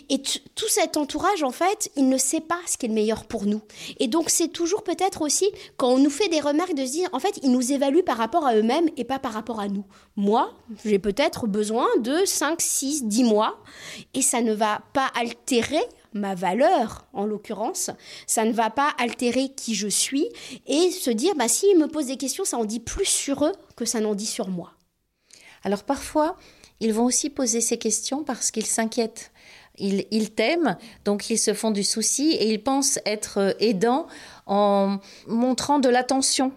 Et 0.08 0.20
tout 0.20 0.68
cet 0.68 0.96
entourage, 0.96 1.42
en 1.42 1.50
fait, 1.50 1.90
il 1.96 2.08
ne 2.08 2.18
sait 2.18 2.40
pas 2.40 2.58
ce 2.66 2.76
qui 2.76 2.86
est 2.86 2.88
le 2.88 2.94
meilleur 2.94 3.24
pour 3.24 3.46
nous. 3.46 3.60
Et 3.98 4.08
donc, 4.08 4.30
c'est 4.30 4.48
toujours 4.48 4.82
peut-être 4.82 5.22
aussi, 5.22 5.50
quand 5.76 5.88
on 5.88 5.98
nous 5.98 6.10
fait 6.10 6.28
des 6.28 6.40
remarques, 6.40 6.74
de 6.74 6.84
se 6.84 6.92
dire, 6.92 7.08
en 7.12 7.18
fait, 7.18 7.38
ils 7.42 7.50
nous 7.50 7.72
évaluent 7.72 8.04
par 8.04 8.16
rapport 8.16 8.46
à 8.46 8.54
eux-mêmes 8.54 8.88
et 8.96 9.04
pas 9.04 9.18
par 9.18 9.32
rapport 9.32 9.60
à 9.60 9.68
nous. 9.68 9.84
Moi, 10.16 10.52
j'ai 10.84 10.98
peut-être 10.98 11.46
besoin 11.46 11.86
de 12.00 12.24
5, 12.24 12.60
6, 12.60 13.04
10 13.04 13.24
mois, 13.24 13.58
et 14.14 14.22
ça 14.22 14.40
ne 14.40 14.52
va 14.52 14.80
pas 14.92 15.08
altérer 15.18 15.82
ma 16.12 16.34
valeur, 16.34 17.06
en 17.12 17.24
l'occurrence, 17.24 17.90
ça 18.26 18.44
ne 18.44 18.52
va 18.52 18.70
pas 18.70 18.92
altérer 18.98 19.50
qui 19.50 19.74
je 19.74 19.88
suis 19.88 20.28
et 20.66 20.90
se 20.90 21.10
dire, 21.10 21.34
bah, 21.36 21.48
s'ils 21.48 21.78
me 21.78 21.88
posent 21.88 22.06
des 22.06 22.16
questions, 22.16 22.44
ça 22.44 22.58
en 22.58 22.64
dit 22.64 22.80
plus 22.80 23.04
sur 23.04 23.44
eux 23.44 23.52
que 23.76 23.84
ça 23.84 24.00
n'en 24.00 24.14
dit 24.14 24.26
sur 24.26 24.48
moi. 24.48 24.72
Alors 25.64 25.84
parfois, 25.84 26.36
ils 26.80 26.92
vont 26.92 27.04
aussi 27.04 27.30
poser 27.30 27.60
ces 27.60 27.78
questions 27.78 28.24
parce 28.24 28.50
qu'ils 28.50 28.66
s'inquiètent. 28.66 29.32
Ils, 29.80 30.34
t'aiment, 30.34 30.76
donc 31.04 31.30
ils 31.30 31.38
se 31.38 31.54
font 31.54 31.70
du 31.70 31.84
souci 31.84 32.30
et 32.32 32.50
ils 32.50 32.60
pensent 32.60 32.98
être 33.06 33.38
euh, 33.38 33.52
aidants 33.60 34.08
en 34.46 34.98
montrant 35.28 35.78
de 35.78 35.88
l'attention. 35.88 36.50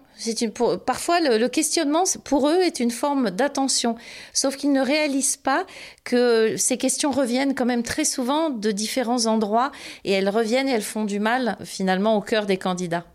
Parfois, 0.86 1.20
le, 1.20 1.48
questionnement, 1.48 2.04
pour 2.24 2.50
eux, 2.50 2.62
est 2.62 2.80
une 2.80 2.92
forme 2.92 3.32
d'attention. 3.32 3.96
Sauf 4.34 4.56
qu'ils 4.58 4.72
ne 4.72 4.82
réalisent 4.82 5.38
pas 5.38 5.66
que 6.04 6.56
ces 6.58 6.78
questions 6.78 7.12
reviennent 7.12 7.56
quand 7.56 7.66
même 7.66 7.84
très 7.84 8.06
souvent 8.06 8.50
de 8.50 8.72
différents 8.72 9.26
endroits 9.26 9.72
et 10.04 10.12
elles 10.12 10.30
reviennent 10.30 10.68
et 10.68 10.74
elles 10.74 10.82
font 10.82 11.06
du 11.06 11.20
mal, 11.20 11.58
finalement, 11.64 12.18
au 12.18 12.22
cœur 12.22 12.46
des 12.46 12.58
candidats. 12.58 13.06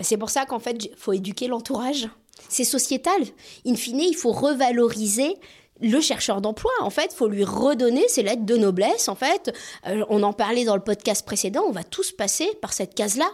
C'est 0.00 0.16
pour 0.16 0.30
ça 0.30 0.46
qu'en 0.46 0.58
fait, 0.58 0.84
il 0.84 0.96
faut 0.96 1.12
éduquer 1.12 1.46
l'entourage. 1.46 2.08
C'est 2.48 2.64
sociétal. 2.64 3.20
In 3.66 3.74
fine, 3.74 4.00
il 4.00 4.16
faut 4.16 4.32
revaloriser 4.32 5.36
le 5.82 6.00
chercheur 6.00 6.40
d'emploi, 6.40 6.70
en 6.80 6.90
fait, 6.90 7.12
faut 7.12 7.28
lui 7.28 7.44
redonner 7.44 8.06
ses 8.08 8.22
lettres 8.22 8.44
de 8.44 8.56
noblesse. 8.56 9.08
En 9.08 9.14
fait, 9.14 9.54
euh, 9.86 10.04
on 10.08 10.22
en 10.22 10.32
parlait 10.32 10.64
dans 10.64 10.76
le 10.76 10.82
podcast 10.82 11.24
précédent, 11.24 11.62
on 11.66 11.72
va 11.72 11.84
tous 11.84 12.12
passer 12.12 12.48
par 12.60 12.72
cette 12.72 12.94
case-là. 12.94 13.30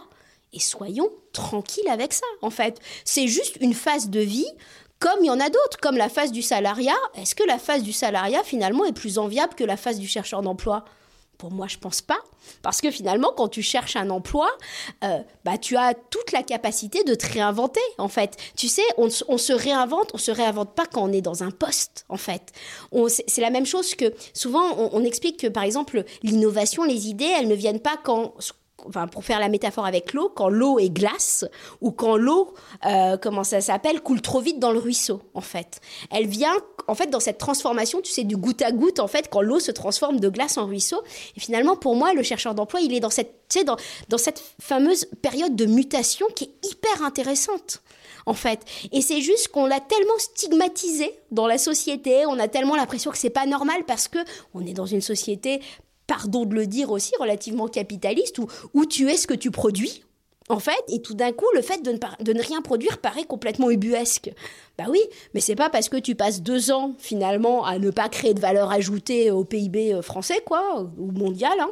Et 0.53 0.59
soyons 0.59 1.09
tranquilles 1.33 1.89
avec 1.89 2.13
ça, 2.13 2.25
en 2.41 2.49
fait. 2.49 2.79
C'est 3.05 3.27
juste 3.27 3.57
une 3.61 3.73
phase 3.73 4.09
de 4.09 4.19
vie 4.19 4.47
comme 4.99 5.19
il 5.21 5.27
y 5.27 5.31
en 5.31 5.39
a 5.39 5.49
d'autres, 5.49 5.77
comme 5.81 5.97
la 5.97 6.09
phase 6.09 6.31
du 6.31 6.41
salariat. 6.41 6.97
Est-ce 7.15 7.35
que 7.35 7.43
la 7.43 7.59
phase 7.59 7.83
du 7.83 7.93
salariat, 7.93 8.43
finalement, 8.43 8.85
est 8.85 8.93
plus 8.93 9.19
enviable 9.19 9.53
que 9.53 9.63
la 9.63 9.77
phase 9.77 9.99
du 9.99 10.07
chercheur 10.07 10.41
d'emploi? 10.41 10.85
Pour 11.37 11.51
moi, 11.51 11.67
je 11.67 11.77
pense 11.77 12.01
pas. 12.01 12.17
Parce 12.63 12.81
que 12.81 12.89
finalement, 12.89 13.31
quand 13.35 13.47
tu 13.47 13.61
cherches 13.61 13.95
un 13.95 14.09
emploi, 14.09 14.49
euh, 15.03 15.19
bah, 15.45 15.59
tu 15.59 15.77
as 15.77 15.93
toute 15.93 16.31
la 16.31 16.41
capacité 16.41 17.03
de 17.03 17.13
te 17.13 17.31
réinventer, 17.31 17.81
en 17.99 18.07
fait. 18.07 18.37
Tu 18.55 18.67
sais, 18.67 18.81
on, 18.97 19.09
se 19.09 19.53
réinvente, 19.53 20.09
on 20.15 20.17
se 20.17 20.31
réinvente 20.31 20.73
pas 20.73 20.87
quand 20.87 21.03
on 21.03 21.11
est 21.11 21.21
dans 21.21 21.43
un 21.43 21.51
poste, 21.51 22.05
en 22.09 22.17
fait. 22.17 22.53
C'est 23.27 23.41
la 23.41 23.51
même 23.51 23.67
chose 23.67 23.93
que 23.93 24.15
souvent, 24.33 24.63
on, 24.79 24.89
on 24.93 25.03
explique 25.03 25.39
que, 25.39 25.47
par 25.47 25.61
exemple, 25.61 26.05
l'innovation, 26.23 26.83
les 26.83 27.07
idées, 27.07 27.31
elles 27.37 27.47
ne 27.47 27.55
viennent 27.55 27.81
pas 27.81 27.97
quand 28.03 28.33
enfin 28.87 29.07
pour 29.07 29.23
faire 29.23 29.39
la 29.39 29.49
métaphore 29.49 29.85
avec 29.85 30.13
l'eau, 30.13 30.31
quand 30.33 30.49
l'eau 30.49 30.79
est 30.79 30.89
glace 30.89 31.45
ou 31.81 31.91
quand 31.91 32.17
l'eau, 32.17 32.53
euh, 32.85 33.17
comment 33.17 33.43
ça 33.43 33.61
s'appelle, 33.61 34.01
coule 34.01 34.21
trop 34.21 34.39
vite 34.39 34.59
dans 34.59 34.71
le 34.71 34.79
ruisseau, 34.79 35.21
en 35.33 35.41
fait. 35.41 35.79
Elle 36.11 36.27
vient, 36.27 36.55
en 36.87 36.95
fait, 36.95 37.09
dans 37.09 37.19
cette 37.19 37.37
transformation, 37.37 38.01
tu 38.01 38.11
sais, 38.11 38.23
du 38.23 38.37
goutte 38.37 38.61
à 38.61 38.71
goutte, 38.71 38.99
en 38.99 39.07
fait, 39.07 39.29
quand 39.29 39.41
l'eau 39.41 39.59
se 39.59 39.71
transforme 39.71 40.19
de 40.19 40.29
glace 40.29 40.57
en 40.57 40.65
ruisseau. 40.65 41.01
Et 41.35 41.39
finalement, 41.39 41.75
pour 41.75 41.95
moi, 41.95 42.13
le 42.13 42.23
chercheur 42.23 42.55
d'emploi, 42.55 42.81
il 42.81 42.93
est 42.93 42.99
dans 42.99 43.09
cette, 43.09 43.33
tu 43.49 43.59
sais, 43.59 43.65
dans, 43.65 43.77
cette 44.17 44.43
fameuse 44.61 45.05
période 45.21 45.55
de 45.55 45.65
mutation 45.65 46.27
qui 46.35 46.45
est 46.45 46.67
hyper 46.67 47.03
intéressante 47.03 47.81
en 48.25 48.33
fait. 48.33 48.59
Et 48.91 49.01
c'est 49.01 49.21
juste 49.21 49.47
qu'on 49.47 49.65
l'a 49.65 49.79
tellement 49.79 50.17
stigmatisé 50.17 51.17
dans 51.31 51.47
la 51.47 51.57
société, 51.57 52.25
on 52.25 52.37
a 52.39 52.49
tellement 52.49 52.75
l'impression 52.75 53.09
que 53.09 53.17
c'est 53.17 53.29
pas 53.29 53.45
normal 53.45 53.83
parce 53.87 54.09
que 54.09 54.19
on 54.53 54.65
est 54.65 54.73
dans 54.73 54.85
une 54.85 54.99
société 54.99 55.61
pardon 56.07 56.45
de 56.45 56.55
le 56.55 56.65
dire 56.65 56.91
aussi, 56.91 57.11
relativement 57.19 57.67
capitaliste, 57.67 58.39
où, 58.39 58.47
où 58.73 58.85
tu 58.85 59.09
es 59.09 59.17
ce 59.17 59.27
que 59.27 59.33
tu 59.33 59.51
produis, 59.51 60.03
en 60.49 60.59
fait, 60.59 60.83
et 60.87 61.01
tout 61.01 61.13
d'un 61.13 61.33
coup, 61.33 61.45
le 61.53 61.61
fait 61.61 61.81
de 61.83 61.91
ne, 62.33 62.41
rien 62.41 62.61
produire 62.61 62.99
paraît 62.99 63.25
complètement 63.25 63.69
ubuesque. 63.69 64.31
Bah 64.77 64.85
oui, 64.89 65.01
mais 65.33 65.41
c'est 65.41 65.55
pas 65.55 65.69
parce 65.69 65.89
que 65.89 65.97
tu 65.97 66.15
passes 66.15 66.41
deux 66.41 66.71
ans 66.71 66.93
finalement 66.99 67.65
à 67.65 67.79
ne 67.79 67.89
pas 67.89 68.07
créer 68.07 68.33
de 68.33 68.39
valeur 68.39 68.71
ajoutée 68.71 69.29
au 69.29 69.43
PIB 69.43 69.93
euh, 69.93 70.01
français, 70.01 70.41
quoi, 70.45 70.89
ou 70.97 71.11
mondial, 71.11 71.59
hein, 71.59 71.71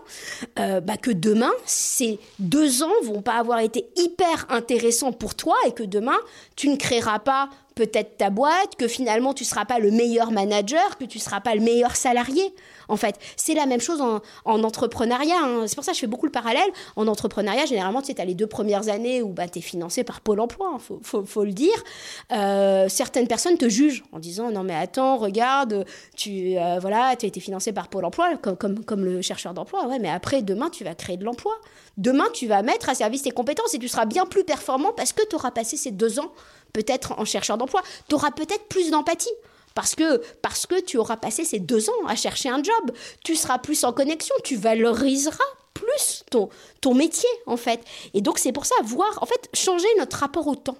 euh, 0.59 0.81
bah 0.81 0.97
que 0.97 1.11
demain, 1.11 1.51
ces 1.65 2.19
deux 2.39 2.83
ans 2.83 2.91
vont 3.03 3.21
pas 3.21 3.35
avoir 3.35 3.59
été 3.59 3.87
hyper 3.95 4.47
intéressants 4.49 5.13
pour 5.13 5.35
toi 5.35 5.55
et 5.67 5.71
que 5.71 5.83
demain, 5.83 6.17
tu 6.55 6.67
ne 6.67 6.75
créeras 6.75 7.19
pas 7.19 7.49
peut-être 7.75 8.17
ta 8.17 8.29
boîte, 8.29 8.75
que 8.77 8.87
finalement 8.87 9.33
tu 9.33 9.43
seras 9.43 9.65
pas 9.65 9.79
le 9.79 9.91
meilleur 9.91 10.31
manager, 10.31 10.97
que 10.97 11.03
tu 11.03 11.19
seras 11.19 11.41
pas 11.41 11.55
le 11.55 11.61
meilleur 11.61 11.95
salarié. 11.95 12.53
En 12.87 12.97
fait, 12.97 13.15
c'est 13.35 13.53
la 13.53 13.65
même 13.65 13.81
chose 13.81 14.01
en, 14.01 14.21
entrepreneuriat. 14.45 15.35
Hein. 15.43 15.67
C'est 15.67 15.75
pour 15.75 15.83
ça 15.83 15.91
que 15.91 15.95
je 15.95 16.01
fais 16.01 16.07
beaucoup 16.07 16.25
le 16.25 16.31
parallèle. 16.31 16.69
En 16.95 17.07
entrepreneuriat, 17.07 17.65
généralement, 17.65 18.01
tu 18.01 18.13
as 18.17 18.25
les 18.25 18.33
deux 18.33 18.47
premières 18.47 18.89
années 18.89 19.21
où 19.21 19.29
bah, 19.29 19.47
tu 19.47 19.59
es 19.59 19.61
financé 19.61 20.03
par 20.03 20.21
Pôle 20.21 20.39
emploi, 20.39 20.77
il 20.89 20.95
hein, 20.95 21.23
faut, 21.25 21.43
le 21.43 21.51
dire. 21.51 21.83
Euh, 22.31 22.87
certaines 22.87 23.27
personnes 23.27 23.57
te 23.57 23.67
jugent 23.67 24.03
en 24.11 24.19
disant 24.19 24.51
Non, 24.51 24.63
mais 24.63 24.75
attends, 24.75 25.17
regarde, 25.17 25.85
tu 26.15 26.57
euh, 26.57 26.79
voilà, 26.79 27.07
as 27.07 27.13
été 27.13 27.39
financé 27.39 27.73
par 27.73 27.89
Pôle 27.89 28.05
emploi, 28.05 28.37
comme 28.37 29.05
le 29.05 29.21
chercheur 29.21 29.53
d'emploi. 29.53 29.87
Ouais, 29.87 29.99
mais 29.99 30.09
après, 30.09 30.41
demain, 30.41 30.69
tu 30.69 30.83
vas 30.83 30.95
créer 30.95 31.17
de 31.17 31.25
l'emploi. 31.25 31.53
Demain, 31.97 32.25
tu 32.33 32.47
vas 32.47 32.61
mettre 32.61 32.89
à 32.89 32.95
service 32.95 33.23
tes 33.23 33.31
compétences 33.31 33.73
et 33.73 33.79
tu 33.79 33.87
seras 33.87 34.05
bien 34.05 34.25
plus 34.25 34.43
performant 34.43 34.91
parce 34.95 35.13
que 35.13 35.25
tu 35.27 35.35
auras 35.35 35.51
passé 35.51 35.77
ces 35.77 35.91
deux 35.91 36.19
ans 36.19 36.31
peut-être 36.75 37.13
en 37.17 37.23
chercheur 37.23 37.57
d'emploi. 37.57 37.81
Tu 38.09 38.15
auras 38.15 38.31
peut-être 38.31 38.67
plus 38.67 38.91
d'empathie. 38.91 39.33
Parce 39.75 39.95
que, 39.95 40.21
parce 40.41 40.65
que 40.65 40.79
tu 40.79 40.97
auras 40.97 41.17
passé 41.17 41.43
ces 41.43 41.59
deux 41.59 41.89
ans 41.89 42.05
à 42.07 42.15
chercher 42.15 42.49
un 42.49 42.61
job. 42.61 42.91
Tu 43.23 43.35
seras 43.35 43.59
plus 43.59 43.83
en 43.83 43.93
connexion, 43.93 44.35
tu 44.43 44.55
valoriseras 44.55 45.43
plus 45.73 46.23
ton, 46.31 46.49
ton 46.81 46.93
métier, 46.93 47.29
en 47.45 47.57
fait. 47.57 47.81
Et 48.13 48.21
donc, 48.21 48.39
c'est 48.39 48.53
pour 48.53 48.65
ça, 48.65 48.75
voir, 48.83 49.19
en 49.21 49.25
fait, 49.25 49.49
changer 49.53 49.87
notre 49.97 50.17
rapport 50.17 50.47
au 50.47 50.55
temps 50.55 50.77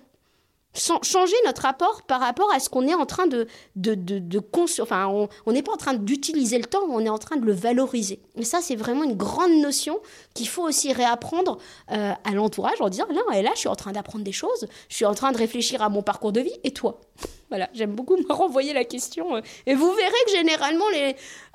changer 0.75 1.36
notre 1.46 1.63
rapport 1.63 2.03
par 2.03 2.20
rapport 2.20 2.51
à 2.53 2.60
ce 2.60 2.70
qu'on 2.70 2.88
est 2.88 2.94
en 2.94 3.05
train 3.05 3.27
de, 3.27 3.48
de, 3.75 3.96
de, 3.96 4.20
de 4.20 4.41
enfin 4.82 5.08
on 5.46 5.51
n'est 5.51 5.62
pas 5.62 5.74
en 5.74 5.77
train 5.77 5.94
d'utiliser 5.94 6.58
le 6.58 6.65
temps, 6.65 6.84
on 6.89 7.00
est 7.00 7.10
en 7.10 7.17
train 7.17 7.38
de 7.38 7.46
le 7.46 7.53
valoriser. 7.53 8.22
Et 8.36 8.44
ça 8.44 8.60
c'est 8.62 8.75
vraiment 8.75 9.03
une 9.03 9.15
grande 9.15 9.53
notion 9.62 10.00
qu'il 10.34 10.48
faut 10.48 10.63
aussi 10.63 10.94
réapprendre 10.94 11.58
euh, 11.91 12.12
à 12.24 12.32
l'entourage 12.32 12.79
en 12.79 12.89
disant 12.89 13.08
non 13.13 13.32
et 13.34 13.41
là 13.41 13.51
je 13.53 13.60
suis 13.60 13.70
en 13.70 13.75
train 13.75 13.91
d'apprendre 13.91 14.24
des 14.24 14.32
choses, 14.32 14.67
je 14.89 14.96
suis 14.96 15.05
en 15.05 15.13
train 15.13 15.32
de 15.32 15.38
réfléchir 15.38 15.82
à 15.82 15.89
mon 15.89 16.01
parcours 16.01 16.32
de 16.32 16.41
vie 16.41 16.58
et 16.63 16.72
toi? 16.72 17.00
Voilà, 17.50 17.70
j'aime 17.74 17.94
beaucoup 17.94 18.17
me 18.17 18.34
renvoyer 18.34 18.74
la 18.74 18.86
question 18.86 19.36
euh, 19.36 19.41
et 19.67 19.75
vous 19.75 19.94
verrez 19.94 20.12
que 20.25 20.32
généralement 20.32 20.86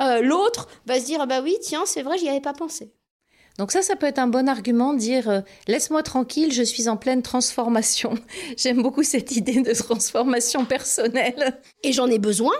euh, 0.00 0.22
l'autre 0.22 0.68
va 0.86 1.00
se 1.00 1.04
dire 1.04 1.26
bah 1.26 1.40
oui 1.42 1.56
tiens 1.60 1.82
c'est 1.84 2.02
vrai 2.02 2.16
j'y 2.16 2.28
avais 2.28 2.40
pas 2.40 2.52
pensé. 2.52 2.92
Donc 3.58 3.72
ça, 3.72 3.82
ça 3.82 3.96
peut 3.96 4.06
être 4.06 4.18
un 4.18 4.26
bon 4.26 4.48
argument, 4.48 4.94
dire 4.94 5.28
euh, 5.28 5.40
laisse-moi 5.68 6.02
tranquille, 6.02 6.52
je 6.52 6.62
suis 6.62 6.88
en 6.88 6.96
pleine 6.96 7.22
transformation. 7.22 8.14
J'aime 8.56 8.82
beaucoup 8.82 9.02
cette 9.02 9.36
idée 9.36 9.62
de 9.62 9.72
transformation 9.72 10.64
personnelle. 10.64 11.58
Et 11.82 11.92
j'en 11.92 12.06
ai 12.06 12.18
besoin 12.18 12.54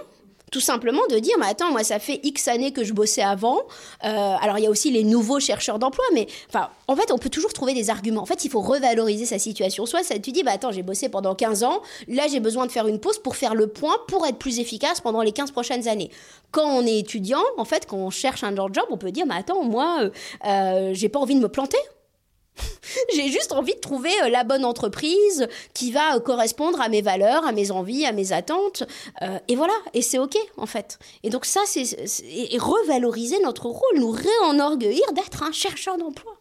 tout 0.50 0.60
simplement 0.60 1.02
de 1.10 1.18
dire, 1.18 1.36
mais 1.38 1.46
attends, 1.46 1.70
moi, 1.70 1.84
ça 1.84 1.98
fait 1.98 2.20
X 2.22 2.48
années 2.48 2.72
que 2.72 2.84
je 2.84 2.92
bossais 2.92 3.22
avant. 3.22 3.60
Euh, 4.04 4.36
alors, 4.40 4.58
il 4.58 4.64
y 4.64 4.66
a 4.66 4.70
aussi 4.70 4.90
les 4.90 5.04
nouveaux 5.04 5.40
chercheurs 5.40 5.78
d'emploi, 5.78 6.04
mais 6.12 6.26
enfin, 6.48 6.68
en 6.88 6.96
fait, 6.96 7.12
on 7.12 7.18
peut 7.18 7.28
toujours 7.28 7.52
trouver 7.52 7.74
des 7.74 7.90
arguments. 7.90 8.22
En 8.22 8.26
fait, 8.26 8.44
il 8.44 8.50
faut 8.50 8.60
revaloriser 8.60 9.26
sa 9.26 9.38
situation. 9.38 9.86
Soit 9.86 10.02
ça, 10.02 10.18
tu 10.18 10.32
dis, 10.32 10.42
bah 10.42 10.52
attends, 10.52 10.72
j'ai 10.72 10.82
bossé 10.82 11.08
pendant 11.08 11.34
15 11.34 11.64
ans, 11.64 11.82
là, 12.08 12.24
j'ai 12.28 12.40
besoin 12.40 12.66
de 12.66 12.72
faire 12.72 12.86
une 12.86 12.98
pause 12.98 13.18
pour 13.18 13.36
faire 13.36 13.54
le 13.54 13.68
point, 13.68 13.96
pour 14.08 14.26
être 14.26 14.38
plus 14.38 14.58
efficace 14.58 15.00
pendant 15.00 15.22
les 15.22 15.32
15 15.32 15.52
prochaines 15.52 15.88
années. 15.88 16.10
Quand 16.50 16.66
on 16.66 16.84
est 16.84 16.98
étudiant, 16.98 17.42
en 17.56 17.64
fait, 17.64 17.86
quand 17.86 17.96
on 17.96 18.10
cherche 18.10 18.42
un 18.44 18.54
job, 18.54 18.84
on 18.90 18.96
peut 18.96 19.12
dire, 19.12 19.26
mais 19.26 19.36
attends, 19.36 19.64
moi, 19.64 19.98
euh, 20.02 20.10
euh, 20.46 20.90
j'ai 20.94 21.08
pas 21.08 21.20
envie 21.20 21.34
de 21.34 21.40
me 21.40 21.48
planter. 21.48 21.78
J'ai 23.14 23.28
juste 23.28 23.52
envie 23.52 23.74
de 23.74 23.80
trouver 23.80 24.12
euh, 24.22 24.28
la 24.28 24.44
bonne 24.44 24.64
entreprise 24.64 25.46
qui 25.74 25.92
va 25.92 26.16
euh, 26.16 26.20
correspondre 26.20 26.80
à 26.80 26.88
mes 26.88 27.02
valeurs, 27.02 27.46
à 27.46 27.52
mes 27.52 27.70
envies, 27.70 28.06
à 28.06 28.12
mes 28.12 28.32
attentes. 28.32 28.84
Euh, 29.22 29.38
et 29.48 29.56
voilà, 29.56 29.74
et 29.94 30.02
c'est 30.02 30.18
OK 30.18 30.36
en 30.56 30.66
fait. 30.66 30.98
Et 31.22 31.30
donc 31.30 31.44
ça, 31.44 31.60
c'est 31.66 31.82
revaloriser 32.58 33.40
notre 33.42 33.66
rôle, 33.66 33.98
nous 33.98 34.10
réenorgueillir 34.10 35.12
d'être 35.12 35.42
un 35.42 35.52
chercheur 35.52 35.98
d'emploi. 35.98 36.32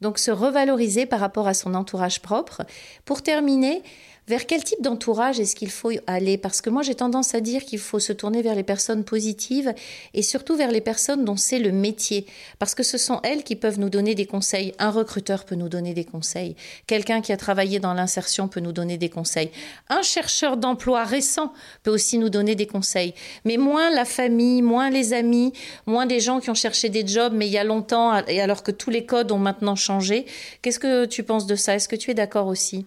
Donc 0.00 0.18
se 0.18 0.30
revaloriser 0.30 1.06
par 1.06 1.20
rapport 1.20 1.46
à 1.46 1.54
son 1.54 1.74
entourage 1.74 2.20
propre. 2.20 2.62
Pour 3.04 3.22
terminer, 3.22 3.82
vers 4.26 4.46
quel 4.46 4.64
type 4.64 4.80
d'entourage 4.80 5.38
est-ce 5.38 5.54
qu'il 5.54 5.70
faut 5.70 5.92
aller? 6.06 6.38
Parce 6.38 6.60
que 6.60 6.70
moi, 6.70 6.82
j'ai 6.82 6.94
tendance 6.94 7.34
à 7.34 7.40
dire 7.40 7.64
qu'il 7.64 7.78
faut 7.78 7.98
se 7.98 8.12
tourner 8.12 8.42
vers 8.42 8.54
les 8.54 8.62
personnes 8.62 9.04
positives 9.04 9.74
et 10.14 10.22
surtout 10.22 10.56
vers 10.56 10.70
les 10.70 10.80
personnes 10.80 11.24
dont 11.24 11.36
c'est 11.36 11.58
le 11.58 11.72
métier. 11.72 12.26
Parce 12.58 12.74
que 12.74 12.82
ce 12.82 12.98
sont 12.98 13.20
elles 13.22 13.44
qui 13.44 13.56
peuvent 13.56 13.78
nous 13.78 13.90
donner 13.90 14.14
des 14.14 14.26
conseils. 14.26 14.72
Un 14.78 14.90
recruteur 14.90 15.44
peut 15.44 15.54
nous 15.54 15.68
donner 15.68 15.94
des 15.94 16.04
conseils. 16.04 16.56
Quelqu'un 16.86 17.20
qui 17.20 17.32
a 17.32 17.36
travaillé 17.36 17.80
dans 17.80 17.94
l'insertion 17.94 18.48
peut 18.48 18.60
nous 18.60 18.72
donner 18.72 18.96
des 18.96 19.10
conseils. 19.10 19.50
Un 19.88 20.02
chercheur 20.02 20.56
d'emploi 20.56 21.04
récent 21.04 21.52
peut 21.82 21.90
aussi 21.90 22.18
nous 22.18 22.30
donner 22.30 22.54
des 22.54 22.66
conseils. 22.66 23.14
Mais 23.44 23.56
moins 23.56 23.90
la 23.90 24.04
famille, 24.04 24.62
moins 24.62 24.90
les 24.90 25.12
amis, 25.12 25.52
moins 25.86 26.06
des 26.06 26.20
gens 26.20 26.40
qui 26.40 26.50
ont 26.50 26.54
cherché 26.54 26.88
des 26.88 27.06
jobs, 27.06 27.34
mais 27.34 27.46
il 27.46 27.52
y 27.52 27.58
a 27.58 27.64
longtemps, 27.64 28.24
et 28.26 28.40
alors 28.40 28.62
que 28.62 28.70
tous 28.70 28.90
les 28.90 29.04
codes 29.04 29.32
ont 29.32 29.38
maintenant 29.38 29.76
changé. 29.76 30.26
Qu'est-ce 30.62 30.78
que 30.78 31.04
tu 31.04 31.22
penses 31.22 31.46
de 31.46 31.56
ça? 31.56 31.74
Est-ce 31.74 31.88
que 31.88 31.96
tu 31.96 32.10
es 32.10 32.14
d'accord 32.14 32.46
aussi? 32.46 32.86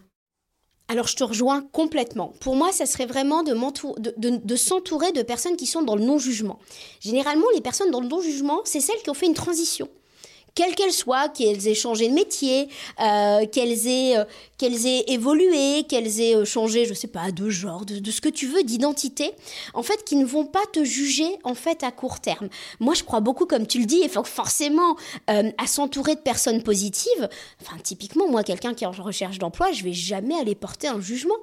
Alors 0.87 1.07
je 1.07 1.15
te 1.15 1.23
rejoins 1.23 1.61
complètement. 1.71 2.33
Pour 2.39 2.55
moi, 2.55 2.71
ça 2.71 2.85
serait 2.85 3.05
vraiment 3.05 3.43
de, 3.43 3.53
de 4.17 4.55
s'entourer 4.55 5.11
de 5.11 5.21
personnes 5.21 5.57
qui 5.57 5.65
sont 5.65 5.83
dans 5.83 5.95
le 5.95 6.03
non-jugement. 6.03 6.59
Généralement, 7.01 7.47
les 7.53 7.61
personnes 7.61 7.91
dans 7.91 8.01
le 8.01 8.07
non-jugement, 8.07 8.61
c'est 8.63 8.79
celles 8.79 9.01
qui 9.03 9.09
ont 9.09 9.13
fait 9.13 9.25
une 9.25 9.33
transition 9.33 9.89
quelles 10.57 10.73
qu'elles 10.73 10.91
soient, 10.91 11.29
qu'elles 11.29 11.67
aient 11.67 11.75
changé 11.75 12.09
de 12.09 12.15
métier, 12.15 12.67
euh, 12.99 13.45
qu'elles 13.45 13.87
aient, 13.87 14.17
euh, 14.17 14.23
aient 14.59 15.03
évolué, 15.07 15.83
qu'elles 15.87 16.19
aient 16.19 16.35
euh, 16.35 16.45
changé, 16.45 16.85
je 16.85 16.95
sais 16.95 17.07
pas, 17.07 17.31
de 17.31 17.47
genre, 17.47 17.85
de, 17.85 18.09
ce 18.09 18.21
que 18.21 18.29
tu 18.29 18.47
veux, 18.47 18.63
d'identité, 18.63 19.33
en 19.75 19.83
fait, 19.83 20.03
qui 20.03 20.15
ne 20.15 20.25
vont 20.25 20.47
pas 20.47 20.65
te 20.73 20.83
juger, 20.83 21.37
en 21.43 21.53
fait, 21.53 21.83
à 21.83 21.91
court 21.91 22.19
terme. 22.19 22.49
Moi, 22.79 22.95
je 22.95 23.03
crois 23.03 23.19
beaucoup, 23.19 23.45
comme 23.45 23.67
tu 23.67 23.77
le 23.77 23.85
dis, 23.85 24.01
et 24.01 24.09
forcément, 24.09 24.95
à 25.27 25.67
s'entourer 25.67 26.15
de 26.15 26.21
personnes 26.21 26.63
positives. 26.63 27.29
Enfin, 27.61 27.77
typiquement, 27.83 28.27
moi, 28.27 28.41
quelqu'un 28.41 28.73
qui 28.73 28.83
est 28.83 28.87
en 28.87 28.91
recherche 28.91 29.37
d'emploi, 29.37 29.71
je 29.73 29.83
vais 29.83 29.93
jamais 29.93 30.39
aller 30.39 30.55
porter 30.55 30.87
un 30.87 30.99
jugement 30.99 31.35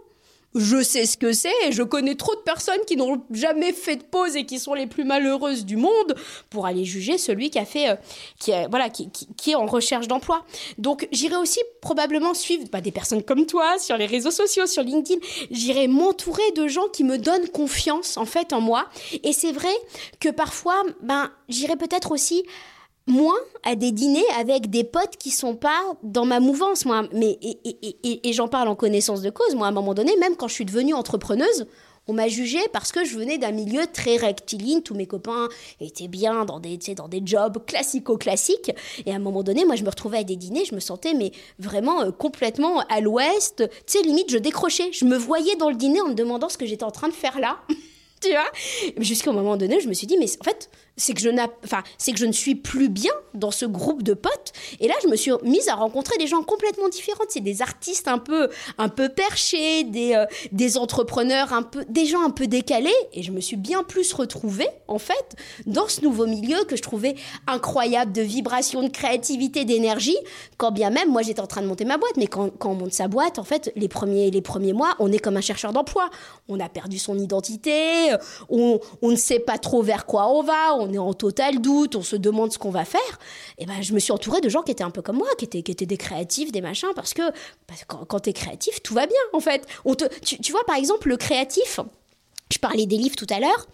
je 0.54 0.82
sais 0.82 1.06
ce 1.06 1.16
que 1.16 1.32
c'est 1.32 1.52
et 1.66 1.72
je 1.72 1.82
connais 1.82 2.14
trop 2.14 2.34
de 2.34 2.40
personnes 2.40 2.80
qui 2.86 2.96
n'ont 2.96 3.22
jamais 3.30 3.72
fait 3.72 3.96
de 3.96 4.04
pause 4.04 4.36
et 4.36 4.46
qui 4.46 4.58
sont 4.58 4.74
les 4.74 4.86
plus 4.86 5.04
malheureuses 5.04 5.64
du 5.64 5.76
monde 5.76 6.14
pour 6.50 6.66
aller 6.66 6.84
juger 6.84 7.18
celui 7.18 7.50
qui 7.50 7.58
a 7.58 7.64
fait, 7.64 7.90
euh, 7.90 7.96
qui, 8.38 8.52
voilà, 8.70 8.88
qui, 8.88 9.10
qui, 9.10 9.50
est 9.50 9.54
en 9.54 9.66
recherche 9.66 10.08
d'emploi. 10.08 10.44
Donc 10.78 11.08
j'irai 11.12 11.36
aussi 11.36 11.60
probablement 11.80 12.34
suivre 12.34 12.64
bah, 12.70 12.80
des 12.80 12.92
personnes 12.92 13.22
comme 13.22 13.46
toi 13.46 13.78
sur 13.78 13.96
les 13.96 14.06
réseaux 14.06 14.30
sociaux, 14.30 14.66
sur 14.66 14.82
LinkedIn. 14.82 15.20
J'irai 15.50 15.88
m'entourer 15.88 16.50
de 16.56 16.68
gens 16.68 16.88
qui 16.92 17.04
me 17.04 17.18
donnent 17.18 17.48
confiance 17.48 18.16
en 18.16 18.26
fait 18.26 18.52
en 18.52 18.60
moi. 18.60 18.86
Et 19.22 19.32
c'est 19.32 19.52
vrai 19.52 19.74
que 20.20 20.28
parfois, 20.28 20.82
ben, 21.02 21.30
j'irai 21.48 21.76
peut-être 21.76 22.12
aussi 22.12 22.44
moins 23.06 23.38
à 23.62 23.74
des 23.74 23.92
dîners 23.92 24.24
avec 24.38 24.70
des 24.70 24.84
potes 24.84 25.16
qui 25.18 25.30
sont 25.30 25.56
pas 25.56 25.82
dans 26.02 26.24
ma 26.24 26.40
mouvance 26.40 26.86
moi 26.86 27.02
mais 27.12 27.38
et, 27.42 28.32
j'en 28.32 28.48
parle 28.48 28.68
en 28.68 28.74
connaissance 28.74 29.20
de 29.20 29.30
cause 29.30 29.54
moi 29.54 29.66
à 29.66 29.70
un 29.70 29.72
moment 29.72 29.92
donné 29.92 30.16
même 30.16 30.36
quand 30.36 30.48
je 30.48 30.54
suis 30.54 30.64
devenue 30.64 30.94
entrepreneuse 30.94 31.66
on 32.06 32.12
m'a 32.12 32.28
jugé 32.28 32.58
parce 32.72 32.92
que 32.92 33.04
je 33.04 33.16
venais 33.16 33.38
d'un 33.38 33.50
milieu 33.50 33.86
très 33.90 34.16
rectiligne. 34.16 34.82
Tous 34.82 34.94
mes 34.94 35.06
copains 35.06 35.48
étaient 35.80 36.08
bien 36.08 36.44
dans 36.44 36.60
des, 36.60 36.76
dans 36.94 37.08
des 37.08 37.22
jobs 37.24 37.64
classico-classiques. 37.64 38.72
Et 39.06 39.12
à 39.12 39.14
un 39.14 39.20
moment 39.20 39.42
donné, 39.42 39.64
moi, 39.64 39.74
je 39.76 39.84
me 39.84 39.88
retrouvais 39.88 40.18
à 40.18 40.24
des 40.24 40.36
dîners, 40.36 40.64
je 40.66 40.74
me 40.74 40.80
sentais 40.80 41.14
mais 41.14 41.32
vraiment 41.58 42.02
euh, 42.02 42.10
complètement 42.10 42.80
à 42.90 43.00
l'ouest. 43.00 43.64
Tu 43.86 43.98
sais, 43.98 44.02
limite, 44.02 44.30
je 44.30 44.38
décrochais. 44.38 44.92
Je 44.92 45.06
me 45.06 45.16
voyais 45.16 45.56
dans 45.56 45.70
le 45.70 45.76
dîner 45.76 46.00
en 46.02 46.08
me 46.08 46.14
demandant 46.14 46.48
ce 46.48 46.58
que 46.58 46.66
j'étais 46.66 46.84
en 46.84 46.90
train 46.90 47.08
de 47.08 47.14
faire 47.14 47.38
là. 47.40 47.60
tu 48.20 48.30
vois? 48.30 48.50
Jusqu'à 48.98 49.30
un 49.30 49.34
moment 49.34 49.56
donné, 49.56 49.80
je 49.80 49.88
me 49.88 49.94
suis 49.94 50.06
dit, 50.06 50.18
mais 50.18 50.26
en 50.40 50.44
fait, 50.44 50.68
c'est 50.96 51.14
que 51.14 51.20
je 51.20 51.30
enfin, 51.64 51.83
c'est 51.98 52.12
que 52.12 52.18
je 52.18 52.26
ne 52.26 52.33
suis 52.33 52.54
plus 52.54 52.88
bien 52.88 53.12
dans 53.35 53.50
ce 53.50 53.66
groupe 53.66 54.02
de 54.02 54.14
potes. 54.14 54.52
Et 54.80 54.88
là, 54.88 54.94
je 55.02 55.09
me 55.09 55.16
suis 55.16 55.33
mise 55.42 55.68
à 55.68 55.74
rencontrer 55.74 56.16
des 56.18 56.26
gens 56.26 56.42
complètement 56.42 56.88
différents. 56.88 57.24
C'est 57.28 57.40
des 57.40 57.62
artistes 57.62 58.07
un 58.07 58.18
peu, 58.18 58.48
un 58.78 58.88
peu 58.88 59.09
perchés, 59.09 59.85
des, 59.85 60.14
euh, 60.14 60.26
des 60.52 60.78
entrepreneurs 60.78 61.52
un 61.52 61.62
peu, 61.62 61.85
des 61.88 62.07
gens 62.07 62.22
un 62.22 62.30
peu 62.30 62.46
décalés. 62.46 62.94
Et 63.12 63.22
je 63.22 63.33
me 63.33 63.40
suis 63.40 63.57
bien 63.57 63.83
plus 63.83 64.12
retrouvée, 64.12 64.68
en 64.87 64.98
fait, 64.98 65.37
dans 65.66 65.88
ce 65.88 66.02
nouveau 66.02 66.26
milieu 66.26 66.64
que 66.64 66.76
je 66.76 66.83
trouvais 66.83 67.16
incroyable 67.46 68.12
de 68.12 68.22
vibration, 68.22 68.83
de 68.83 68.88
créativité, 68.88 69.64
d'énergie. 69.64 70.16
Quand 70.57 70.70
bien 70.70 70.90
même, 70.90 71.11
moi, 71.11 71.22
j'étais 71.22 71.40
en 71.40 71.46
train 71.46 71.62
de 71.62 71.66
monter 71.66 71.85
ma 71.85 71.98
boîte. 71.98 72.16
Mais 72.16 72.26
quand, 72.26 72.50
on 72.64 72.74
monte 72.74 72.92
sa 72.92 73.09
boîte, 73.09 73.38
en 73.38 73.44
fait, 73.44 73.72
les 73.74 73.88
premiers, 73.88 74.30
les 74.30 74.42
premiers 74.42 74.72
mois, 74.72 74.94
on 75.00 75.11
est 75.11 75.18
comme 75.18 75.37
un 75.37 75.42
chercheur 75.42 75.72
d'emploi. 75.72 76.09
On 76.48 76.61
a 76.61 76.68
perdu 76.68 76.98
son 76.98 77.18
identité. 77.18 78.12
On, 78.48 78.80
ne 79.02 79.16
sait 79.16 79.38
pas 79.38 79.59
trop 79.59 79.83
vers 79.83 80.07
quoi 80.07 80.28
on 80.28 80.42
va 80.42 80.83
est 80.92 80.98
en 80.98 81.14
total 81.14 81.60
doute, 81.60 81.96
on 81.96 82.02
se 82.02 82.16
demande 82.16 82.52
ce 82.52 82.58
qu'on 82.58 82.70
va 82.70 82.84
faire, 82.84 83.18
et 83.58 83.66
ben 83.66 83.82
je 83.82 83.92
me 83.92 83.98
suis 83.98 84.12
entourée 84.12 84.40
de 84.40 84.48
gens 84.48 84.62
qui 84.62 84.72
étaient 84.72 84.84
un 84.84 84.90
peu 84.90 85.02
comme 85.02 85.16
moi, 85.16 85.28
qui 85.38 85.44
étaient, 85.44 85.62
qui 85.62 85.72
étaient 85.72 85.86
des 85.86 85.96
créatifs, 85.96 86.52
des 86.52 86.60
machins, 86.60 86.90
parce 86.94 87.14
que, 87.14 87.22
quand, 87.86 88.20
tu 88.20 88.30
es 88.30 88.32
créatif, 88.32 88.82
tout 88.82 88.94
va 88.94 89.06
bien 89.06 89.16
en 89.32 89.40
fait. 89.40 89.66
On 89.84 89.94
te, 89.94 90.04
tu, 90.20 90.52
vois 90.52 90.64
par 90.64 90.76
exemple 90.76 91.08
le 91.08 91.16
créatif, 91.16 91.80
je 92.52 92.58
parlais 92.58 92.86
des 92.86 92.96
livres 92.96 93.16
tout 93.16 93.26
à 93.30 93.40
l'heure, 93.40 93.66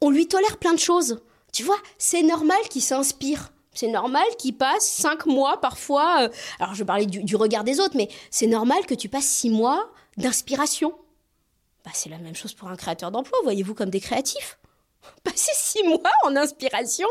on 0.00 0.10
lui 0.10 0.26
tolère 0.28 0.58
plein 0.58 0.74
de 0.74 0.78
choses. 0.78 1.20
Tu 1.52 1.62
vois, 1.62 1.78
c'est 1.98 2.22
normal 2.22 2.58
qu'il 2.70 2.82
s'inspire. 2.82 3.52
C'est 3.72 3.88
normal 3.88 4.24
qu'il 4.38 4.56
passe 4.56 4.86
cinq 4.86 5.26
mois 5.26 5.60
parfois. 5.60 6.24
Euh, 6.24 6.28
alors 6.58 6.74
je 6.74 6.82
parlais 6.82 7.06
du, 7.06 7.22
du 7.22 7.36
regard 7.36 7.62
des 7.62 7.78
autres, 7.78 7.96
mais 7.96 8.08
c'est 8.30 8.46
normal 8.46 8.86
que 8.86 8.94
tu 8.94 9.08
passes 9.08 9.26
six 9.26 9.50
mois 9.50 9.90
d'inspiration. 10.16 10.94
Bah, 11.86 11.92
c'est 11.94 12.10
la 12.10 12.18
même 12.18 12.34
chose 12.34 12.52
pour 12.52 12.68
un 12.68 12.76
créateur 12.76 13.12
d'emploi, 13.12 13.38
voyez-vous, 13.44 13.74
comme 13.74 13.90
des 13.90 14.00
créatifs. 14.00 14.58
passer 15.24 15.52
six 15.54 15.82
mois 15.84 16.10
en 16.24 16.36
inspiration 16.36 17.08